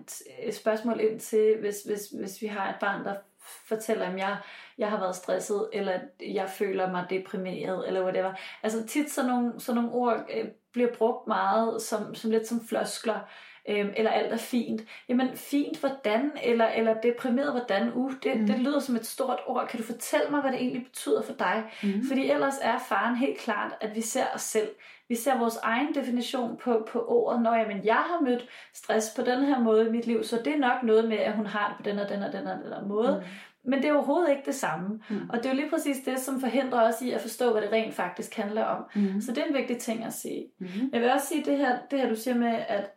[0.46, 3.14] øh, spørgsmål ind til, hvis, hvis, hvis vi har et barn, der
[3.68, 4.36] fortæller, om jeg,
[4.78, 8.32] jeg har været stresset, eller jeg føler mig deprimeret, eller whatever.
[8.62, 12.66] Altså tit sådan nogle, sådan nogle ord øh, bliver brugt meget som, som lidt som
[12.68, 13.20] floskler,
[13.68, 14.82] øhm, eller alt er fint.
[15.08, 18.46] Jamen fint hvordan, eller, eller deprimeret hvordan, uh, det, mm.
[18.46, 19.68] det lyder som et stort ord.
[19.68, 21.64] Kan du fortælle mig, hvad det egentlig betyder for dig?
[21.82, 22.04] Mm.
[22.08, 24.68] Fordi ellers er faren helt klart, at vi ser os selv.
[25.08, 29.22] Vi ser vores egen definition på, på ordet, når jamen, jeg har mødt stress på
[29.22, 31.68] den her måde i mit liv, så det er nok noget med, at hun har
[31.68, 33.22] det på den og den og den og den og måde.
[33.24, 33.28] Mm.
[33.70, 35.00] Men det er overhovedet ikke det samme.
[35.10, 35.30] Mm.
[35.30, 37.72] Og det er jo lige præcis det, som forhindrer os i at forstå, hvad det
[37.72, 38.84] rent faktisk handler om.
[38.94, 39.20] Mm.
[39.20, 40.46] Så det er en vigtig ting at sige.
[40.58, 40.66] Mm.
[40.92, 42.90] Jeg vil også sige det her, det her du siger med, at,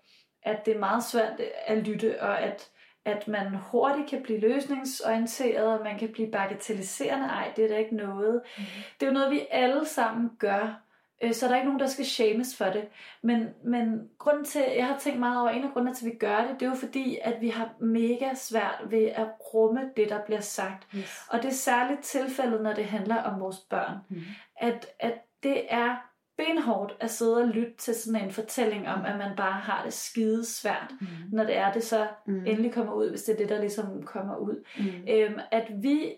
[0.43, 2.69] at det er meget svært at lytte, og at,
[3.06, 7.25] at man hurtigt kan blive løsningsorienteret, og man kan blive bagatelliserende.
[7.25, 8.41] Ej, det er da ikke noget.
[8.58, 8.63] Mm.
[8.99, 10.82] Det er jo noget, vi alle sammen gør.
[11.23, 12.88] Øh, så der er ikke nogen, der skal shames for det.
[13.21, 16.17] Men, men grunden til, jeg har tænkt meget over, en af grundene til, at vi
[16.17, 20.10] gør det, det er jo fordi, at vi har mega svært ved at rumme det,
[20.10, 20.88] der bliver sagt.
[20.95, 21.21] Yes.
[21.30, 23.97] Og det er særligt tilfældet, når det handler om vores børn.
[24.10, 24.21] Mm.
[24.58, 26.09] At, at det er
[26.45, 29.93] benhårdt at sidde og lytte til sådan en fortælling om, at man bare har det
[29.93, 31.08] skide svært, mm.
[31.32, 32.45] når det er, det så mm.
[32.45, 34.65] endelig kommer ud, hvis det er det, der ligesom kommer ud.
[34.78, 35.08] Mm.
[35.10, 36.15] Øhm, at vi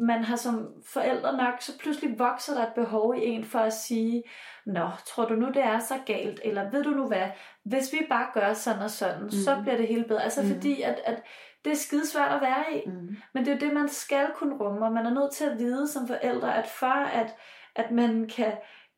[0.00, 3.72] man har som forældre nok, så pludselig vokser der et behov i en for at
[3.72, 4.22] sige,
[4.66, 7.28] Nå, tror du nu det er så galt, eller ved du nu hvad,
[7.64, 9.30] hvis vi bare gør sådan og sådan, mm.
[9.30, 10.22] så bliver det hele bedre.
[10.22, 10.48] Altså mm.
[10.48, 11.22] fordi, at, at
[11.64, 13.16] det er skidesvært at være i, mm.
[13.34, 15.58] men det er jo det, man skal kunne rumme, og man er nødt til at
[15.58, 17.34] vide som forældre, at for at,
[17.74, 18.52] at man kan,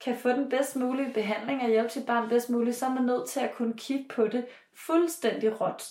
[0.04, 3.04] kan få den bedst mulige behandling og hjælpe sit barn bedst muligt, så er man
[3.04, 4.46] nødt til at kunne kigge på det
[4.86, 5.82] fuldstændig råt.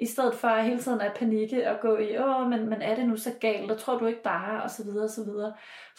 [0.00, 2.94] I stedet for at hele tiden at panikke og gå i, åh, men, men er
[2.94, 5.54] det nu så galt, og tror du ikke bare, og så videre, og så videre.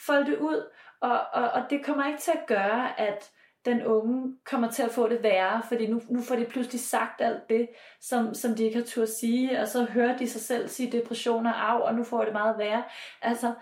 [0.05, 0.69] Fold det ud,
[1.01, 3.31] og, og, og det kommer ikke til at gøre, at
[3.65, 7.21] den unge kommer til at få det værre, fordi nu, nu får de pludselig sagt
[7.21, 7.69] alt det,
[8.01, 10.91] som, som de ikke har tur at sige, og så hører de sig selv sige
[10.91, 12.83] depressioner af, og nu får det meget værre.
[13.21, 13.53] Altså,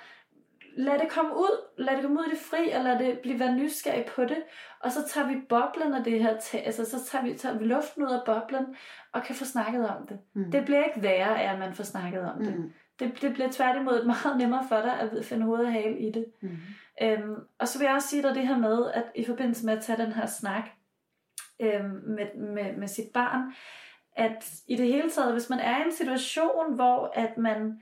[0.78, 3.40] lad det komme ud, lad det komme ud i det fri, og lad det blive
[3.40, 4.38] være nysgerrig på det,
[4.80, 8.04] og så tager vi boblen af det her, altså så tager vi, tager vi luften
[8.04, 8.76] ud af boblen,
[9.12, 10.20] og kan få snakket om det.
[10.34, 10.52] Mm.
[10.52, 12.56] Det bliver ikke værre af, at man får snakket om det.
[12.56, 12.74] Mm.
[13.00, 16.26] Det, det bliver tværtimod meget nemmere for dig at finde hovedet og hale i det.
[16.42, 16.58] Mm.
[17.02, 19.78] Øhm, og så vil jeg også sige dig det her med, at i forbindelse med
[19.78, 20.70] at tage den her snak
[21.62, 23.54] øhm, med, med, med sit barn,
[24.16, 27.82] at i det hele taget, hvis man er i en situation, hvor at man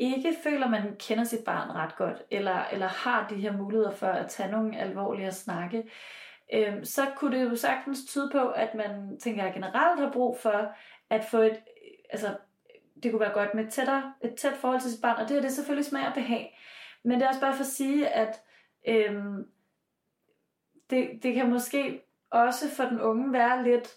[0.00, 3.90] ikke føler, at man kender sit barn ret godt, eller, eller har de her muligheder
[3.90, 5.90] for at tage nogle alvorlige snakke,
[6.52, 10.38] øh, så kunne det jo sagtens tyde på, at man, tænker jeg, generelt har brug
[10.38, 10.74] for
[11.10, 11.58] at få et,
[12.10, 12.36] altså,
[13.02, 15.36] det kunne være godt med et, tættere, et tæt forhold til sit barn, og det
[15.36, 16.58] er det selvfølgelig smag og behag.
[17.02, 18.40] Men det er også bare for at sige, at
[18.88, 19.14] øh,
[20.90, 23.96] det, det kan måske også for den unge være lidt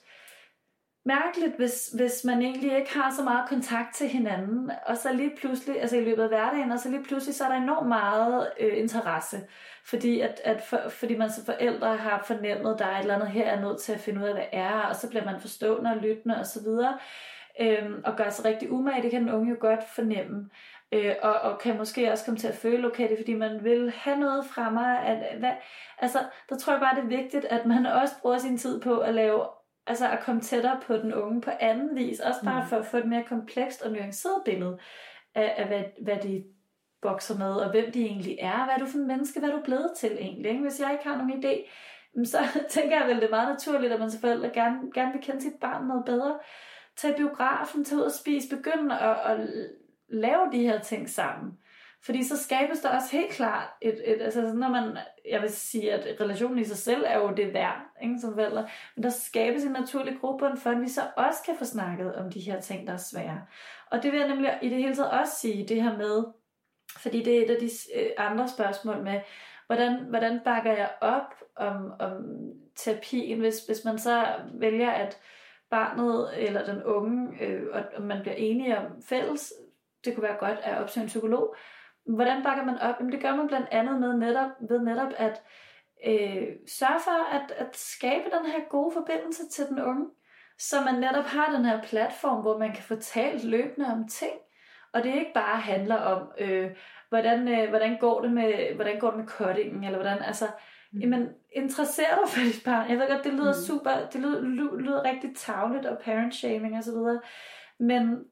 [1.06, 5.36] mærkeligt, hvis, hvis man egentlig ikke har så meget kontakt til hinanden, og så lige
[5.38, 8.50] pludselig, altså i løbet af hverdagen, og så lige pludselig, så er der enormt meget
[8.60, 9.38] øh, interesse,
[9.86, 13.16] fordi, at, at for, fordi man som forældre har fornemmet, at der er et eller
[13.16, 15.42] andet her, er nødt til at finde ud af, hvad er, og så bliver man
[15.42, 16.98] forstående og lyttende og så videre,
[17.60, 20.50] øhm, og gør sig rigtig umage, det kan den unge jo godt fornemme.
[20.92, 23.63] Øh, og, og kan måske også komme til at føle, okay, det er fordi man
[23.63, 25.00] vil have noget fra mig.
[25.06, 25.52] At, hvad,
[26.00, 28.98] altså, der tror jeg bare, det er vigtigt, at man også bruger sin tid på
[28.98, 29.44] at lave
[29.88, 32.69] altså at komme tættere på den unge på anden vis, også bare mm.
[32.69, 34.78] for at få et mere komplekst og nuanceret billede
[35.36, 36.43] af, af hvad, hvad de
[37.02, 39.56] bokser med, og hvem de egentlig er, hvad er du for en menneske, hvad er
[39.56, 40.62] du blevet til egentlig, ikke?
[40.62, 41.69] hvis jeg ikke har nogen idé,
[42.26, 42.38] så
[42.69, 45.41] tænker jeg vel, det er meget naturligt, at man som forældre gerne, gerne vil kende
[45.41, 46.39] sit barn noget bedre,
[46.96, 49.50] tage biografen, tage ud og spise, begynde at, at
[50.10, 51.58] lave de her ting sammen.
[52.06, 54.98] Fordi så skabes der også helt klart et, et altså når man,
[55.30, 58.68] jeg vil sige, at relationen i sig selv er jo det værd, ikke, som forældre,
[58.96, 62.32] men der skabes en naturlig gruppe, for at vi så også kan få snakket om
[62.32, 63.42] de her ting, der er svære.
[63.92, 66.24] Og det vil jeg nemlig i det hele taget også sige, det her med,
[66.98, 69.22] fordi det er et af de øh, andre spørgsmål med,
[69.68, 72.24] hvordan, hvordan bakker jeg op om, om
[72.76, 75.20] terapien, hvis, hvis man så vælger, at
[75.70, 79.54] barnet eller den unge, øh, og man bliver enige om fælles,
[80.06, 81.56] det kunne være godt at opsøge en psykolog,
[82.06, 82.96] Hvordan bakker man op?
[83.00, 85.44] Jamen, det gør man blandt andet med netop, ved netop at
[86.08, 90.06] øh, sørge for at, at skabe den her gode forbindelse til den unge,
[90.60, 94.34] så man netop har den her platform, hvor man kan få talt løbende om ting,
[94.94, 96.72] og det ikke bare handler om, øh,
[97.10, 100.46] hvordan, øh, hvordan, går det med, hvordan går det med cuttingen, eller hvordan, altså,
[100.94, 101.00] mm.
[101.00, 102.89] jamen, interesserer dig for dit barn.
[102.89, 103.66] Jeg ved godt, det lyder mm.
[103.68, 104.42] super, det lyder,
[104.78, 107.22] lyder, rigtig tavligt og parent shaming og så videre,
[107.80, 108.24] men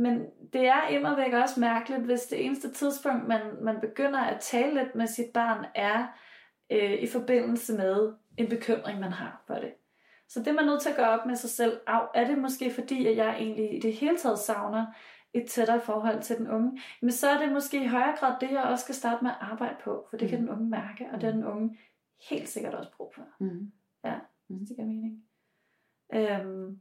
[0.00, 4.40] men det er immer væk også mærkeligt, hvis det eneste tidspunkt, man, man begynder at
[4.40, 6.06] tale lidt med sit barn, er
[6.72, 9.72] øh, i forbindelse med en bekymring, man har for det.
[10.28, 11.80] Så det er man nødt til at gøre op med sig selv.
[11.86, 14.86] Au, er det måske fordi, at jeg egentlig i det hele taget savner
[15.34, 16.80] et tættere forhold til den unge?
[17.02, 19.36] Men så er det måske i højere grad det, jeg også skal starte med at
[19.40, 20.30] arbejde på, for det mm.
[20.30, 21.78] kan den unge mærke, og det er den unge
[22.30, 23.22] helt sikkert også brug for.
[23.40, 23.72] Mm.
[24.04, 24.14] Ja,
[24.48, 24.58] mm.
[24.58, 25.24] det giver mening.
[26.14, 26.80] Øhm,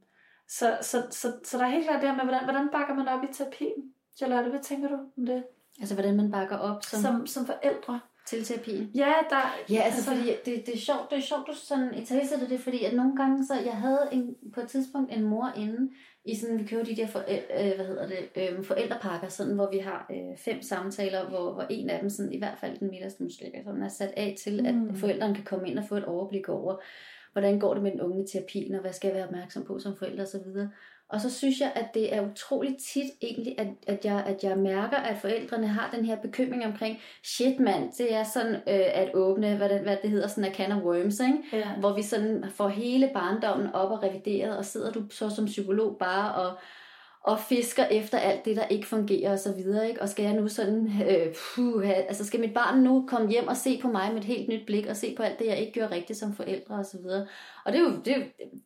[0.50, 3.08] Så, så, så, så der er helt klart det her med, hvordan, hvordan bakker man
[3.08, 3.94] op i terapien?
[4.18, 5.44] Charlotte, hvad tænker du om det?
[5.80, 8.00] Altså, hvordan man bakker op som, Som, som forældre?
[8.26, 8.92] til terapien.
[8.96, 9.56] Ja, der...
[9.70, 12.60] Ja, altså, fordi det, det er sjovt, det er sjovt, du sådan i tale det,
[12.60, 15.92] fordi at nogle gange, så jeg havde en, på et tidspunkt en mor inde,
[16.26, 19.70] i sådan, vi køber de der forældre, øh, hvad hedder det, øh, forældrepakker, sådan, hvor
[19.72, 22.90] vi har øh, fem samtaler, hvor, hvor en af dem, sådan, i hvert fald den
[22.90, 24.96] midterste måske, sådan, er sat af til, at Mm.
[24.96, 26.78] forældrene kan komme ind og få et overblik over,
[27.32, 29.80] hvordan går det med den unge i terapien, og hvad skal jeg være opmærksom på
[29.80, 30.68] som forældre osv.
[31.10, 34.58] Og så synes jeg, at det er utroligt tit egentlig, at, at, jeg, at jeg
[34.58, 39.12] mærker, at forældrene har den her bekymring omkring, shit mand, det er sådan øh, at
[39.14, 41.38] åbne, hvad det, hvad det hedder, sådan a can of worms, ikke?
[41.54, 41.74] Ja.
[41.80, 45.98] hvor vi sådan får hele barndommen op og revideret, og sidder du så som psykolog
[45.98, 46.58] bare og,
[47.24, 50.02] og fisker efter alt det, der ikke fungerer og så videre, ikke?
[50.02, 53.58] Og skal jeg nu sådan, øh, puh, altså skal mit barn nu komme hjem og
[53.58, 55.72] se på mig med et helt nyt blik, og se på alt det, jeg ikke
[55.72, 57.28] gjorde rigtigt som forældre og så videre.
[57.66, 58.16] Og det, er jo, det,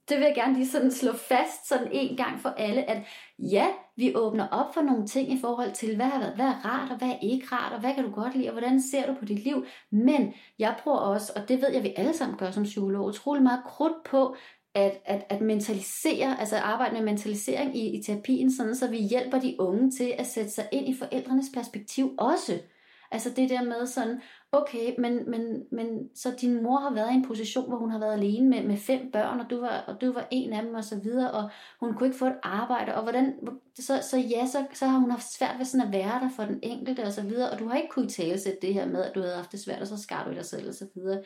[0.09, 2.97] det vil jeg gerne lige sådan slå fast sådan en gang for alle, at
[3.39, 6.65] ja, vi åbner op for nogle ting i forhold til, hvad, har været- hvad er
[6.65, 9.07] rart og hvad er ikke rart, og hvad kan du godt lide, og hvordan ser
[9.07, 9.65] du på dit liv.
[9.91, 13.43] Men jeg bruger også, og det ved jeg, vi alle sammen gør som psykolog, utrolig
[13.43, 14.35] meget krudt på,
[14.75, 19.39] at, at, at mentalisere, altså arbejde med mentalisering i, i terapien, sådan så vi hjælper
[19.39, 22.59] de unge til at sætte sig ind i forældrenes perspektiv også.
[23.11, 27.15] Altså det der med sådan, okay, men, men, men så din mor har været i
[27.15, 30.01] en position, hvor hun har været alene med, med fem børn, og du, var, og
[30.01, 32.95] du var en af dem og så videre, og hun kunne ikke få et arbejde,
[32.95, 33.33] og hvordan,
[33.75, 36.43] så, så ja, så, så har hun haft svært ved sådan at være der for
[36.43, 39.15] den enkelte og så videre, og du har ikke kunnet talesætte det her med, at
[39.15, 41.23] du havde haft det svært, og så skar du i dig selv og så videre.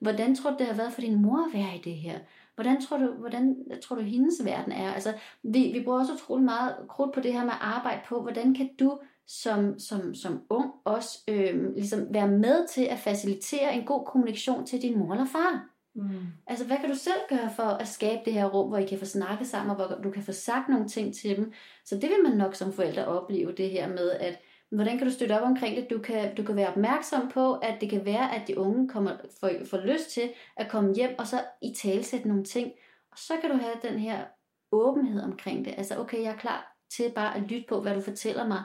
[0.00, 2.18] Hvordan tror du, det har været for din mor at være i det her?
[2.56, 4.92] Hvordan tror du, hvordan tror du hendes verden er?
[4.92, 8.22] Altså, vi, vi bruger også utrolig meget krudt på det her med at arbejde på,
[8.22, 13.74] hvordan kan du som, som, som ung også øh, ligesom være med til at facilitere
[13.74, 15.68] en god kommunikation til din mor eller far?
[15.94, 16.08] Mm.
[16.46, 18.98] Altså, hvad kan du selv gøre for at skabe det her rum, hvor I kan
[18.98, 21.52] få snakket sammen, og hvor du kan få sagt nogle ting til dem?
[21.84, 24.38] Så det vil man nok som forældre opleve, det her med, at
[24.70, 25.90] hvordan kan du støtte op omkring det?
[25.90, 29.16] Du kan, du kan være opmærksom på, at det kan være, at de unge kommer,
[29.40, 32.72] får, får lyst til at komme hjem, og så i talsætte nogle ting.
[33.12, 34.24] Og så kan du have den her
[34.72, 35.74] åbenhed omkring det.
[35.76, 38.62] Altså, okay, jeg er klar til bare at lytte på, hvad du fortæller mig.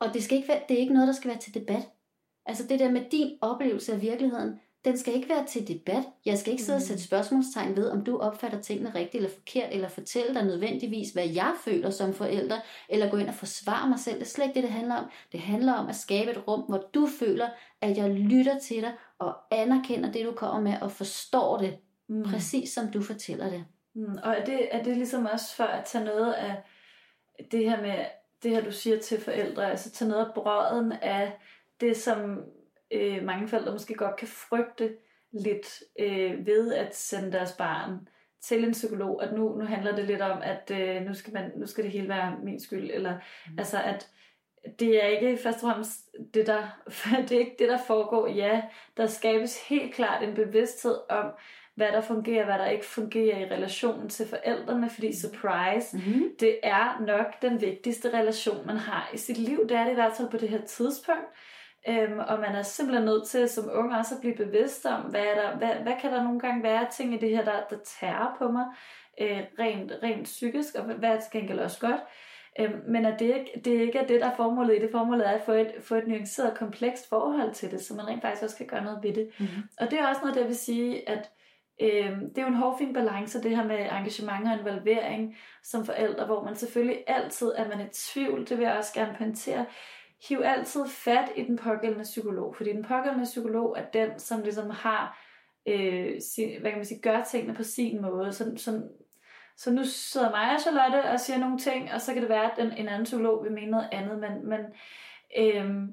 [0.00, 1.88] Og det, skal ikke være, det er ikke noget, der skal være til debat.
[2.46, 6.04] Altså det der med din oplevelse af virkeligheden, den skal ikke være til debat.
[6.26, 9.68] Jeg skal ikke sidde og sætte spørgsmålstegn ved, om du opfatter tingene rigtigt eller forkert,
[9.72, 13.98] eller fortælle dig nødvendigvis, hvad jeg føler som forælder, eller gå ind og forsvare mig
[13.98, 14.14] selv.
[14.14, 15.04] Det er slet ikke det, det handler om.
[15.32, 17.48] Det handler om at skabe et rum, hvor du føler,
[17.80, 21.78] at jeg lytter til dig, og anerkender det, du kommer med, og forstår det,
[22.10, 22.22] Mm.
[22.24, 23.64] præcis som du fortæller det.
[23.94, 24.18] Mm.
[24.24, 26.54] Og er det, er det ligesom også for at tage noget af
[27.50, 28.04] det her med,
[28.42, 31.32] det her du siger til forældre, altså tage noget af brøden af
[31.80, 32.40] det, som
[32.90, 34.96] øh, mange forældre måske godt kan frygte
[35.32, 38.08] lidt øh, ved at sende deres barn
[38.42, 41.52] til en psykolog, at nu, nu handler det lidt om, at øh, nu, skal man,
[41.56, 43.14] nu skal det hele være min skyld, eller
[43.46, 43.58] mm.
[43.58, 44.08] altså at
[44.78, 46.00] det er ikke først og fremmest
[46.34, 46.82] det der,
[47.28, 48.62] det er ikke det der foregår, ja,
[48.96, 51.26] der skabes helt klart en bevidsthed om,
[51.74, 56.22] hvad der fungerer, hvad der ikke fungerer i relationen til forældrene, fordi surprise, Mm-hmm.
[56.40, 59.68] det er nok den vigtigste relation, man har i sit liv.
[59.68, 61.26] Det er det i hvert fald på det her tidspunkt.
[61.88, 65.20] Øhm, og man er simpelthen nødt til som ung også at blive bevidst om, hvad,
[65.20, 67.76] er der, hvad, hvad kan der nogle gange være ting i det her, der, der
[67.84, 68.66] tærer på mig,
[69.20, 72.00] øh, rent, rent psykisk, og hvad er til gengæld også godt.
[72.60, 74.90] Øhm, men at det, ikke, det ikke er det, der er formålet i det.
[74.90, 78.22] Formålet er at få et, få et nuanceret, komplekst forhold til det, så man rent
[78.22, 79.30] faktisk også kan gøre noget ved det.
[79.38, 79.62] Mm-hmm.
[79.80, 81.30] Og det er også noget, der vil sige, at
[81.80, 86.26] øh, det er jo en hårfin balance, det her med engagement og involvering som forældre,
[86.26, 89.66] hvor man selvfølgelig altid er man i tvivl, det vil jeg også gerne pointere,
[90.22, 94.70] hiv altid fat i den pågældende psykolog, fordi den pågældende psykolog er den, som ligesom
[94.70, 95.24] har,
[95.68, 98.32] øh, sin, hvad kan man sige, gør tingene på sin måde.
[98.32, 98.82] Så, så,
[99.56, 102.52] så nu sidder mig og Charlotte og siger nogle ting, og så kan det være,
[102.52, 104.60] at den, en anden psykolog vil mene noget andet, men, men
[105.38, 105.88] øh,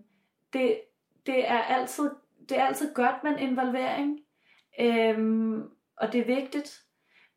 [0.54, 0.80] det,
[1.26, 2.10] det, er altid,
[2.50, 4.20] det er altid godt med en involvering,
[4.80, 5.18] øh,
[5.98, 6.85] og det er vigtigt,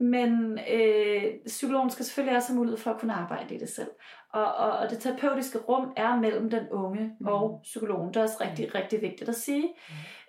[0.00, 3.90] men øh, psykologen skal selvfølgelig også have mulighed for at kunne arbejde i det selv.
[4.32, 7.28] Og, og, og det terapeutiske rum er mellem den unge Mhm.
[7.28, 8.08] og psykologen.
[8.08, 9.68] Det er også rigtig, rigtig vigtigt at sige.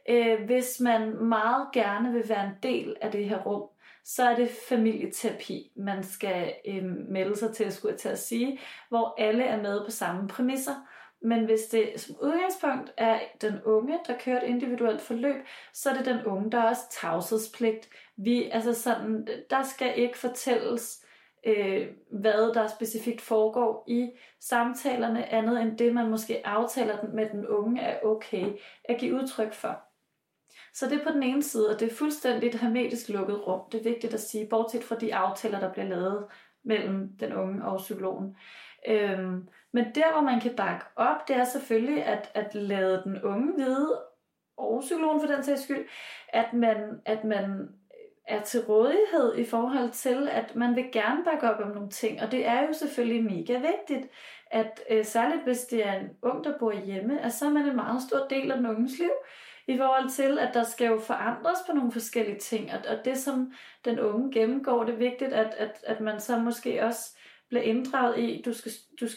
[0.10, 3.64] Øh, hvis man meget gerne vil være en del af det her rum,
[4.04, 8.60] så er det familieterapi, man skal øh, melde sig til, skulle jeg til at sige,
[8.90, 10.76] hvor alle er med på samme præmisser.
[11.22, 15.36] Men hvis det som udgangspunkt er den unge, der kører et individuelt forløb,
[15.74, 17.90] så er det den unge, der er også tavshedspligt.
[18.18, 21.06] Vi, altså sådan, der skal ikke fortælles,
[21.46, 27.48] øh, hvad der specifikt foregår i samtalerne, andet end det, man måske aftaler med den
[27.48, 28.46] unge, er okay
[28.84, 29.80] at give udtryk for.
[30.74, 33.62] Så det er på den ene side, og det er fuldstændig et hermetisk lukket rum.
[33.72, 36.26] Det er vigtigt at sige, bortset fra de aftaler, der bliver lavet
[36.64, 38.36] mellem den unge og psykologen.
[38.88, 43.22] Øhm, men der, hvor man kan bakke op, det er selvfølgelig at, at lade den
[43.24, 44.02] unge vide,
[44.58, 45.86] og psykologen for den sags skyld,
[46.30, 47.70] at man, at man
[48.28, 52.22] er til rådighed i forhold til, at man vil gerne bakke op om nogle ting.
[52.22, 54.12] Og det er jo selvfølgelig mega vigtigt,
[54.52, 57.66] at øh, særligt hvis det er en ung, der bor hjemme, at så er man
[57.66, 59.12] en meget stor del af den unges liv
[59.68, 62.72] i forhold til, at der skal jo forandres på nogle forskellige ting.
[62.72, 63.54] Og, og det, som
[63.86, 67.18] den unge gennemgår, det er vigtigt, at, at, at man så måske også
[67.50, 69.08] bliver inddraget i, du skal, du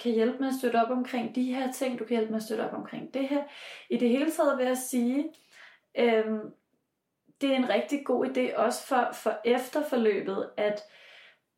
[0.00, 2.42] kan hjælpe med at støtte op omkring de her ting, du kan hjælpe med at
[2.42, 3.42] støtte op omkring det her.
[3.90, 5.32] I det hele taget vil jeg sige,
[5.98, 6.40] øhm,
[7.40, 10.82] det er en rigtig god idé også for, for efterforløbet, at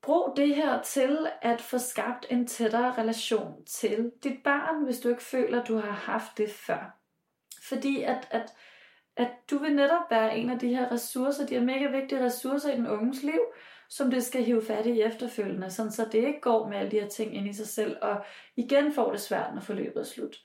[0.03, 5.09] brug det her til at få skabt en tættere relation til dit barn, hvis du
[5.09, 6.97] ikke føler, at du har haft det før.
[7.69, 8.55] Fordi at, at,
[9.17, 12.73] at du vil netop være en af de her ressourcer, de her mega vigtige ressourcer
[12.73, 13.41] i den unges liv,
[13.91, 17.01] som det skal hive fat i efterfølgende, sådan så det ikke går med alle de
[17.01, 18.25] her ting ind i sig selv, og
[18.57, 20.37] igen får det svært, når forløbet er slut.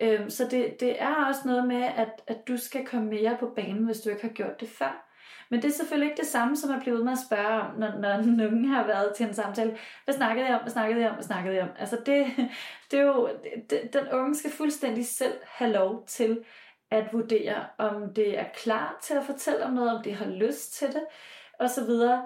[0.00, 3.52] Øhm, så det, det er også noget med, at, at du skal komme mere på
[3.56, 5.08] banen, hvis du ikke har gjort det før.
[5.50, 7.78] Men det er selvfølgelig ikke det samme, som at blive ved med at spørge om,
[7.78, 9.78] når, når nogen har været til en samtale.
[10.04, 10.60] Hvad snakkede jeg om?
[10.60, 11.14] Hvad snakkede jeg om?
[11.14, 11.70] Hvad snakkede jeg om?
[11.78, 12.26] Altså det,
[12.90, 13.30] det er jo,
[13.70, 16.44] det, den unge skal fuldstændig selv have lov til
[16.90, 20.72] at vurdere, om det er klar til at fortælle om noget, om det har lyst
[20.72, 21.04] til det,
[21.58, 21.84] osv.
[21.84, 22.20] så.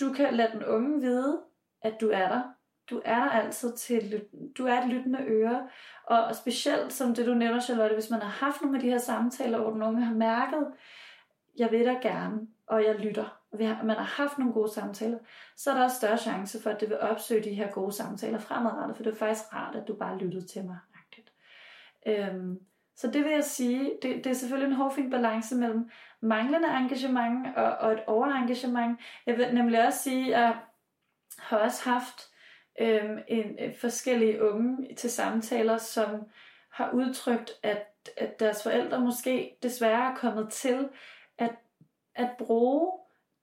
[0.00, 1.42] Du kan lade den unge vide,
[1.82, 2.42] at du er der.
[2.90, 4.24] Du er der altid til,
[4.58, 5.68] du er et lyttende øre,
[6.04, 8.98] og specielt som det du nævner, Charlotte, hvis man har haft nogle af de her
[8.98, 10.66] samtaler, hvor den unge har mærket,
[11.58, 15.18] jeg vil dig gerne, og jeg lytter, og man har haft nogle gode samtaler,
[15.56, 18.38] så er der også større chance for, at det vil opsøge de her gode samtaler
[18.38, 20.78] fremadrettet, for det er faktisk rart, at du bare lyttede til mig.
[22.06, 22.58] Øhm,
[22.96, 25.90] så det vil jeg sige, det, det er selvfølgelig en hårfin balance mellem
[26.20, 29.00] manglende engagement og, og et overengagement.
[29.26, 30.56] Jeg vil nemlig også sige, at jeg
[31.38, 32.30] har også haft
[32.80, 36.10] øhm, en, øh, forskellige unge til samtaler, som
[36.70, 37.86] har udtrykt, at,
[38.16, 40.88] at deres forældre måske desværre er kommet til
[41.38, 41.54] at,
[42.14, 42.92] at bruge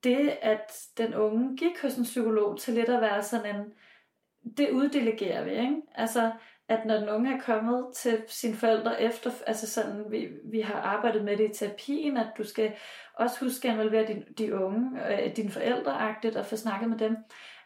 [0.04, 3.74] det, at den unge gik hos en psykolog til lidt at være sådan en,
[4.58, 5.82] det uddelegerer vi, ikke?
[5.95, 6.32] Altså,
[6.72, 10.82] at når den unge er kommet til sine forældre efter, altså sådan, vi, vi har
[10.82, 12.74] arbejdet med det i terapien, at du skal
[13.13, 16.97] også huske at involvere din, de unge, øh, dine forældre agtigt og få snakket med
[16.97, 17.17] dem,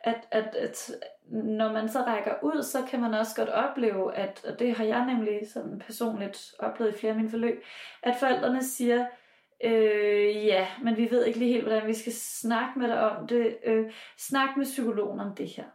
[0.02, 0.92] at, at, at
[1.32, 4.84] når man så rækker ud, så kan man også godt opleve, at, og det har
[4.84, 7.64] jeg nemlig sådan personligt oplevet i flere af mine forløb,
[8.04, 9.06] at forældrene siger,
[9.64, 13.28] øh, ja, men vi ved ikke lige helt, hvordan vi skal snakke med dig om
[13.28, 13.58] det.
[13.66, 15.66] Øh, snak med psykologen om det her.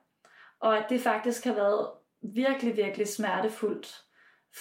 [0.60, 1.88] Og at det faktisk har været
[2.22, 4.02] virkelig, virkelig smertefuldt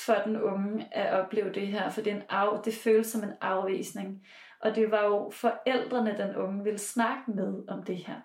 [0.06, 3.24] for den unge at opleve det her, for det, er en af, det føles som
[3.24, 4.28] en afvisning.
[4.62, 8.16] Og det var jo forældrene, den unge ville snakke med om det her.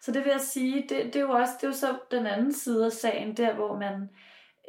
[0.00, 2.26] Så det vil jeg sige, det, det er jo også det er jo så den
[2.26, 4.10] anden side af sagen, der hvor man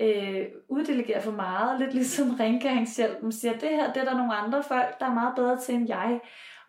[0.01, 4.63] øh, uddelegerer for meget, lidt ligesom rengøringshjælpen siger, det her det er der nogle andre
[4.63, 6.19] folk, der er meget bedre til end jeg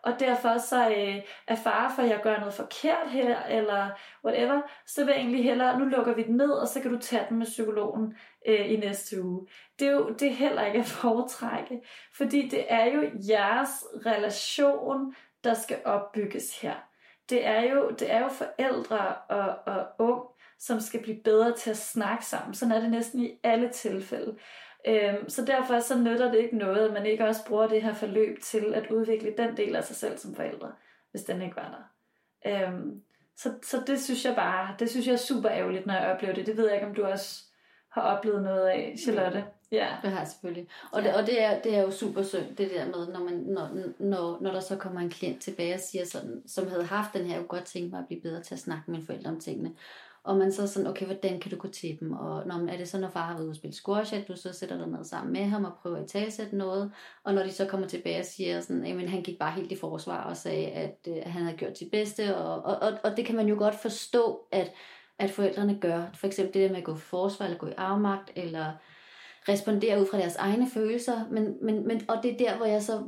[0.07, 3.89] og derfor så øh, er far for, at jeg gør noget forkert her, eller
[4.25, 6.99] whatever, så vil jeg egentlig hellere, nu lukker vi den ned, og så kan du
[6.99, 9.47] tage den med psykologen øh, i næste uge.
[9.79, 11.81] Det er jo det er heller ikke at foretrække,
[12.17, 13.69] fordi det er jo jeres
[14.05, 16.75] relation, der skal opbygges her.
[17.29, 20.21] Det er jo, det er jo forældre og, og ung,
[20.59, 22.53] som skal blive bedre til at snakke sammen.
[22.53, 24.37] Sådan er det næsten i alle tilfælde.
[24.87, 27.93] Øhm, så derfor så nytter det ikke noget, at man ikke også bruger det her
[27.93, 30.71] forløb til at udvikle den del af sig selv som forældre,
[31.11, 32.67] hvis den ikke var der.
[32.67, 33.01] Øhm,
[33.37, 36.33] så, så det synes jeg bare, det synes jeg er super ærgerligt, når jeg oplever
[36.33, 36.45] det.
[36.45, 37.43] Det ved jeg ikke, om du også
[37.89, 39.45] har oplevet noget af, Charlotte.
[39.71, 40.67] Ja, det har jeg selvfølgelig.
[40.91, 43.33] Og, det, og det, er, det er jo super synd, det der med, når, man,
[43.33, 43.69] når,
[43.99, 47.25] når, når der så kommer en klient tilbage og siger sådan, som havde haft den
[47.25, 49.29] her, jeg kunne godt tænke mig at blive bedre til at snakke med mine forældre
[49.29, 49.71] om tingene.
[50.27, 52.11] Og man så sådan, okay, hvordan kan du gå til dem?
[52.11, 54.35] Og når, er det så, når far har været ude og spille squash, at du
[54.35, 56.91] så sætter dig ned sammen med ham og prøver at talsætte noget?
[57.23, 59.75] Og når de så kommer tilbage og siger sådan, jamen han gik bare helt i
[59.75, 62.37] forsvar og sagde, at, øh, han havde gjort sit bedste.
[62.37, 64.71] Og, og, og, og det kan man jo godt forstå, at,
[65.19, 66.03] at forældrene gør.
[66.13, 68.71] For eksempel det der med at gå i forsvar, eller gå i afmagt, eller
[69.49, 71.19] respondere ud fra deres egne følelser.
[71.31, 73.03] Men, men, men, og det er der, hvor jeg så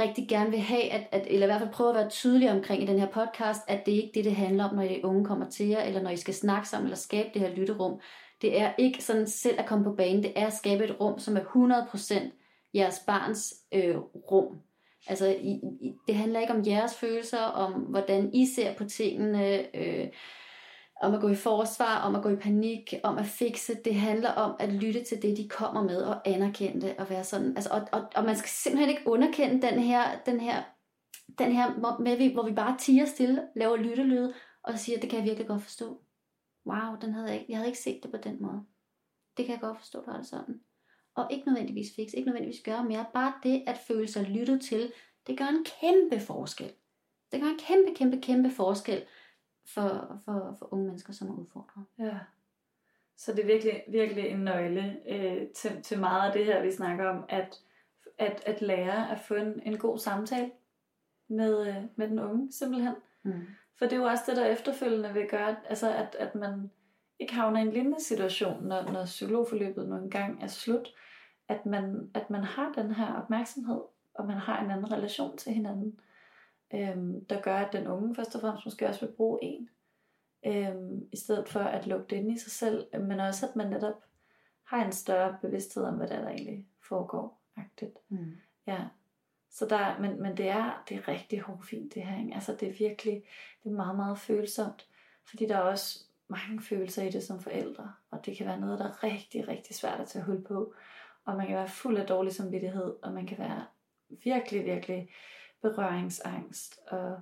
[0.00, 2.82] rigtig gerne vil have, at, at, eller i hvert fald prøve at være tydelig omkring
[2.82, 5.50] i den her podcast, at det ikke det, det handler om, når de unge kommer
[5.50, 8.00] til jer, eller når I skal snakke sammen, eller skabe det her lytterum.
[8.42, 11.18] Det er ikke sådan selv at komme på banen, det er at skabe et rum,
[11.18, 13.96] som er 100% jeres barns øh,
[14.32, 14.58] rum.
[15.06, 15.50] Altså, I,
[15.80, 20.06] I, det handler ikke om jeres følelser, om hvordan I ser på tingene, øh,
[21.00, 23.74] om at gå i forsvar, om at gå i panik, om at fikse.
[23.84, 27.24] Det handler om at lytte til det, de kommer med, og anerkende det, og være
[27.24, 27.56] sådan.
[27.56, 30.62] Altså, og, og, og man skal simpelthen ikke underkende den her, den her,
[31.38, 35.26] den her med, hvor vi bare tiger stille, laver lyttelyde, og siger, det kan jeg
[35.26, 36.02] virkelig godt forstå.
[36.66, 38.60] Wow, den havde jeg, ikke, jeg havde ikke set det på den måde.
[39.36, 40.60] Det kan jeg godt forstå, du har det sådan.
[41.14, 43.06] Og ikke nødvendigvis fikse, ikke nødvendigvis gøre mere.
[43.14, 44.92] Bare det at føle sig lyttet til,
[45.26, 46.72] det gør en kæmpe forskel.
[47.32, 49.02] Det gør en kæmpe, kæmpe, kæmpe forskel
[49.74, 51.84] for, for, for unge mennesker, som er udfordret.
[51.98, 52.18] Ja.
[53.16, 56.72] Så det er virkelig, virkelig en nøgle øh, til, til meget af det her, vi
[56.72, 57.60] snakker om, at,
[58.18, 60.50] at, at lære at få en, en god samtale
[61.28, 62.94] med, øh, med den unge, simpelthen.
[63.22, 63.46] Mm.
[63.78, 66.70] For det er jo også det, der efterfølgende vil gøre, altså at, at man
[67.18, 70.88] ikke havner i en lignende situation, når, når psykologforløbet nogle gang er slut,
[71.48, 73.80] at man, at man har den her opmærksomhed,
[74.14, 76.00] og man har en anden relation til hinanden,
[76.74, 79.68] øhm, der gør, at den unge først og fremmest måske også vil bruge en,
[80.46, 83.70] øhm, i stedet for at lukke det ind i sig selv, men også at man
[83.70, 84.04] netop
[84.64, 87.40] har en større bevidsthed om, hvad der, der egentlig foregår.
[87.56, 87.98] Agtigt.
[88.08, 88.36] Mm.
[88.66, 88.84] Ja.
[89.50, 92.18] Så der, men, men det er, det er rigtig hårdfint det her.
[92.18, 92.34] Ikke?
[92.34, 93.22] Altså det er virkelig,
[93.64, 94.88] det er meget, meget følsomt.
[95.28, 97.92] Fordi der er også mange følelser i det som forældre.
[98.10, 100.74] Og det kan være noget, der er rigtig, rigtig svært at tage hul på.
[101.24, 102.96] Og man kan være fuld af dårlig samvittighed.
[103.02, 103.64] Og man kan være
[104.24, 105.10] virkelig, virkelig
[105.62, 106.80] berøringsangst.
[106.86, 107.20] Og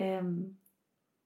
[0.00, 0.56] øhm,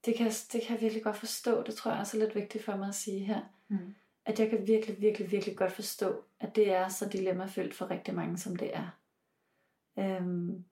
[0.05, 1.63] det, kan, det kan jeg virkelig godt forstå.
[1.63, 3.41] Det tror jeg også er lidt vigtigt for mig at sige her.
[3.69, 3.95] Mm.
[4.25, 8.15] At jeg kan virkelig, virkelig, virkelig godt forstå, at det er så dilemmafyldt for rigtig
[8.15, 8.99] mange, som det er.
[9.99, 10.65] Øhm,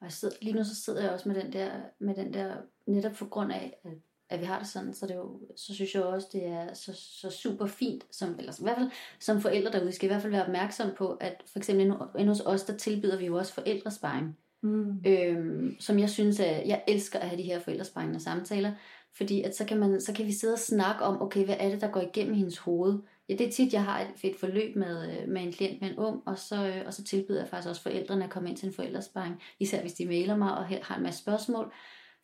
[0.00, 2.56] Og jeg sidder, lige nu så sidder jeg også med den der, med den der
[2.86, 3.92] netop for grund af, at,
[4.28, 6.92] at vi har det sådan, så, det jo, så synes jeg også, det er så,
[6.94, 10.32] så super fint, som, eller i hvert fald som forældre derude, skal i hvert fald
[10.32, 11.86] være opmærksom på, at for eksempel
[12.18, 16.68] inde hos os, der tilbyder vi jo også forældresparing mm, øhm, som jeg synes, at
[16.68, 18.72] jeg elsker at have de her forældresprængende samtaler,
[19.16, 21.68] fordi at så, kan man, så kan vi sidde og snakke om, okay, hvad er
[21.70, 22.98] det, der går igennem hendes hoved?
[23.28, 25.90] Ja, det er tit, jeg har et, et forløb med, øh, med en klient med
[25.90, 28.56] en ung, og så, øh, og så tilbyder jeg faktisk også forældrene at komme ind
[28.56, 31.72] til en forældresparing, især hvis de mailer mig og har en masse spørgsmål,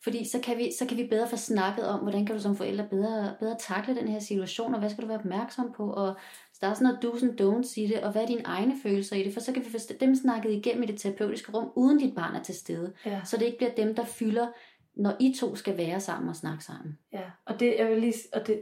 [0.03, 2.55] fordi så kan, vi, så kan vi bedre få snakket om, hvordan kan du som
[2.55, 6.15] forælder bedre, bedre takle den her situation, og hvad skal du være opmærksom på, og
[6.53, 8.73] så der er sådan noget do's and don'ts i det, og hvad er dine egne
[8.83, 11.71] følelser i det, for så kan vi få dem snakket igennem i det terapeutiske rum,
[11.75, 12.93] uden dit barn er til stede.
[13.05, 14.47] ja, Så det ikke bliver dem, der fylder,
[14.95, 16.97] når I to skal være sammen og snakke sammen.
[17.13, 17.23] ja.
[17.45, 18.61] Og det, jeg vil lige, og det,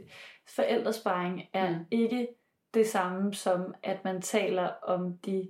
[0.56, 1.84] forældresparing er Mm.
[1.90, 2.28] ikke
[2.74, 5.48] det samme som, at man taler om de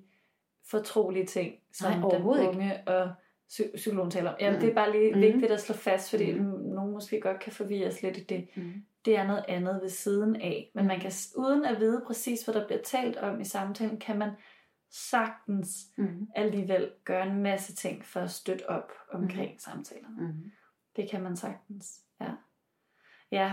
[0.70, 2.52] fortrolige ting, som Nej, den overhovedet ikke.
[2.54, 3.10] unge og
[3.74, 4.36] psykologen taler om.
[4.40, 4.60] Jamen, Mm.
[4.60, 5.20] det er bare lige Mhm.
[5.20, 6.44] vigtigt at slå fast, fordi Mhm.
[6.60, 8.48] nogen måske godt kan forvirres lidt i det.
[8.56, 8.72] Mm.
[9.04, 10.70] Det er noget andet ved siden af.
[10.74, 10.88] Men Mm.
[10.88, 14.30] man kan, uden at vide præcis, hvad der bliver talt om i samtalen, kan man
[14.90, 16.26] sagtens Mm.
[16.36, 19.58] alligevel gøre en masse ting for at støtte op omkring mm.
[19.58, 20.16] samtalerne.
[20.26, 20.50] Mm.
[20.96, 22.30] Det kan man sagtens, ja.
[23.32, 23.52] Ja,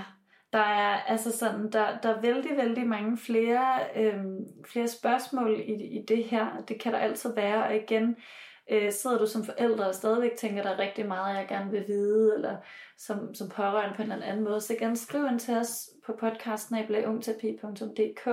[0.54, 5.74] der er altså sådan, der, der er vældig, vældig mange flere, øhm, flere spørgsmål i,
[6.00, 6.62] i det her.
[6.68, 8.16] Det kan der altid være, og igen,
[8.72, 11.84] øh, sidder du som forældre og stadigvæk tænker, der er rigtig meget, jeg gerne vil
[11.88, 12.58] vide, eller
[12.98, 16.14] som, som pårørende på en eller anden måde, så gerne skriv ind til os på
[16.20, 18.28] podcasten ungterapi.dk.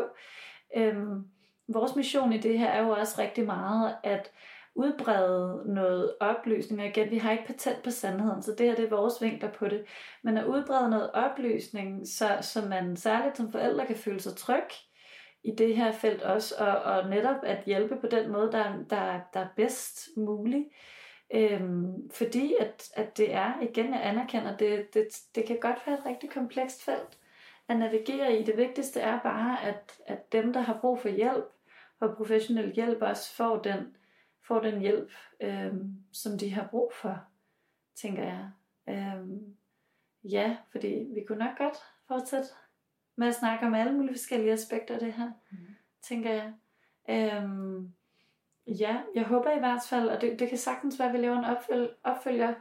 [0.76, 1.24] Øhm,
[1.68, 4.30] vores mission i det her er jo også rigtig meget at
[4.74, 6.80] udbrede noget oplysning.
[6.80, 9.52] Og igen, vi har ikke patent på sandheden, så det her det er vores vinkler
[9.52, 9.84] på det.
[10.22, 14.68] Men at udbrede noget oplysning, så, så man særligt som forældre kan føle sig tryg
[15.44, 19.20] i det her felt også, og, og netop at hjælpe på den måde, der, der,
[19.34, 20.66] der er bedst mulig.
[21.34, 25.98] Øhm, fordi at, at det er, igen jeg anerkender, det, det, det kan godt være
[25.98, 27.18] et rigtig komplekst felt
[27.68, 28.44] at navigere i.
[28.44, 31.44] Det vigtigste er bare, at, at dem, der har brug for hjælp,
[32.00, 33.96] og professionel hjælp, også får den,
[34.46, 37.24] får den hjælp, øhm, som de har brug for,
[37.94, 38.50] tænker jeg.
[38.88, 39.56] Øhm,
[40.24, 41.76] ja, fordi vi kunne nok godt
[42.08, 42.48] fortsætte
[43.16, 45.58] med at snakke om alle mulige forskellige aspekter af det her, Mm.
[46.02, 46.52] tænker jeg.
[47.10, 47.92] Øhm,
[48.66, 51.38] ja, jeg håber i hvert fald, og det, det kan sagtens være, at vi laver
[51.38, 52.54] en opføl, opfølger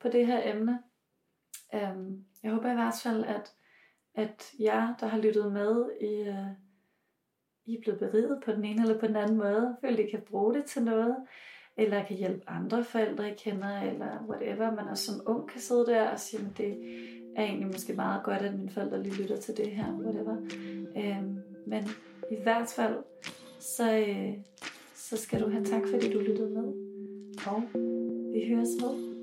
[0.00, 0.78] på det her emne.
[1.74, 3.52] Øhm, jeg håber i hvert fald, at,
[4.14, 6.46] at jer, der har lyttet med, I, øh,
[7.64, 9.76] I er blevet beriget på den ene eller på den anden måde.
[9.80, 11.16] Føler, I kan bruge det til noget,
[11.76, 14.74] eller kan hjælpe andre forældre, I kender, eller whatever.
[14.74, 16.76] Man også som ung kan sidde der og sige, det
[17.36, 20.36] er egentlig måske meget godt, at mine forældre lige lytter til det her, whatever.
[20.96, 21.88] Øhm, men
[22.30, 22.96] i hvert fald,
[23.60, 24.32] så, øh,
[24.94, 26.72] så skal du have tak, fordi du lyttede med.
[27.46, 27.62] Og
[28.32, 29.16] vi høres ved.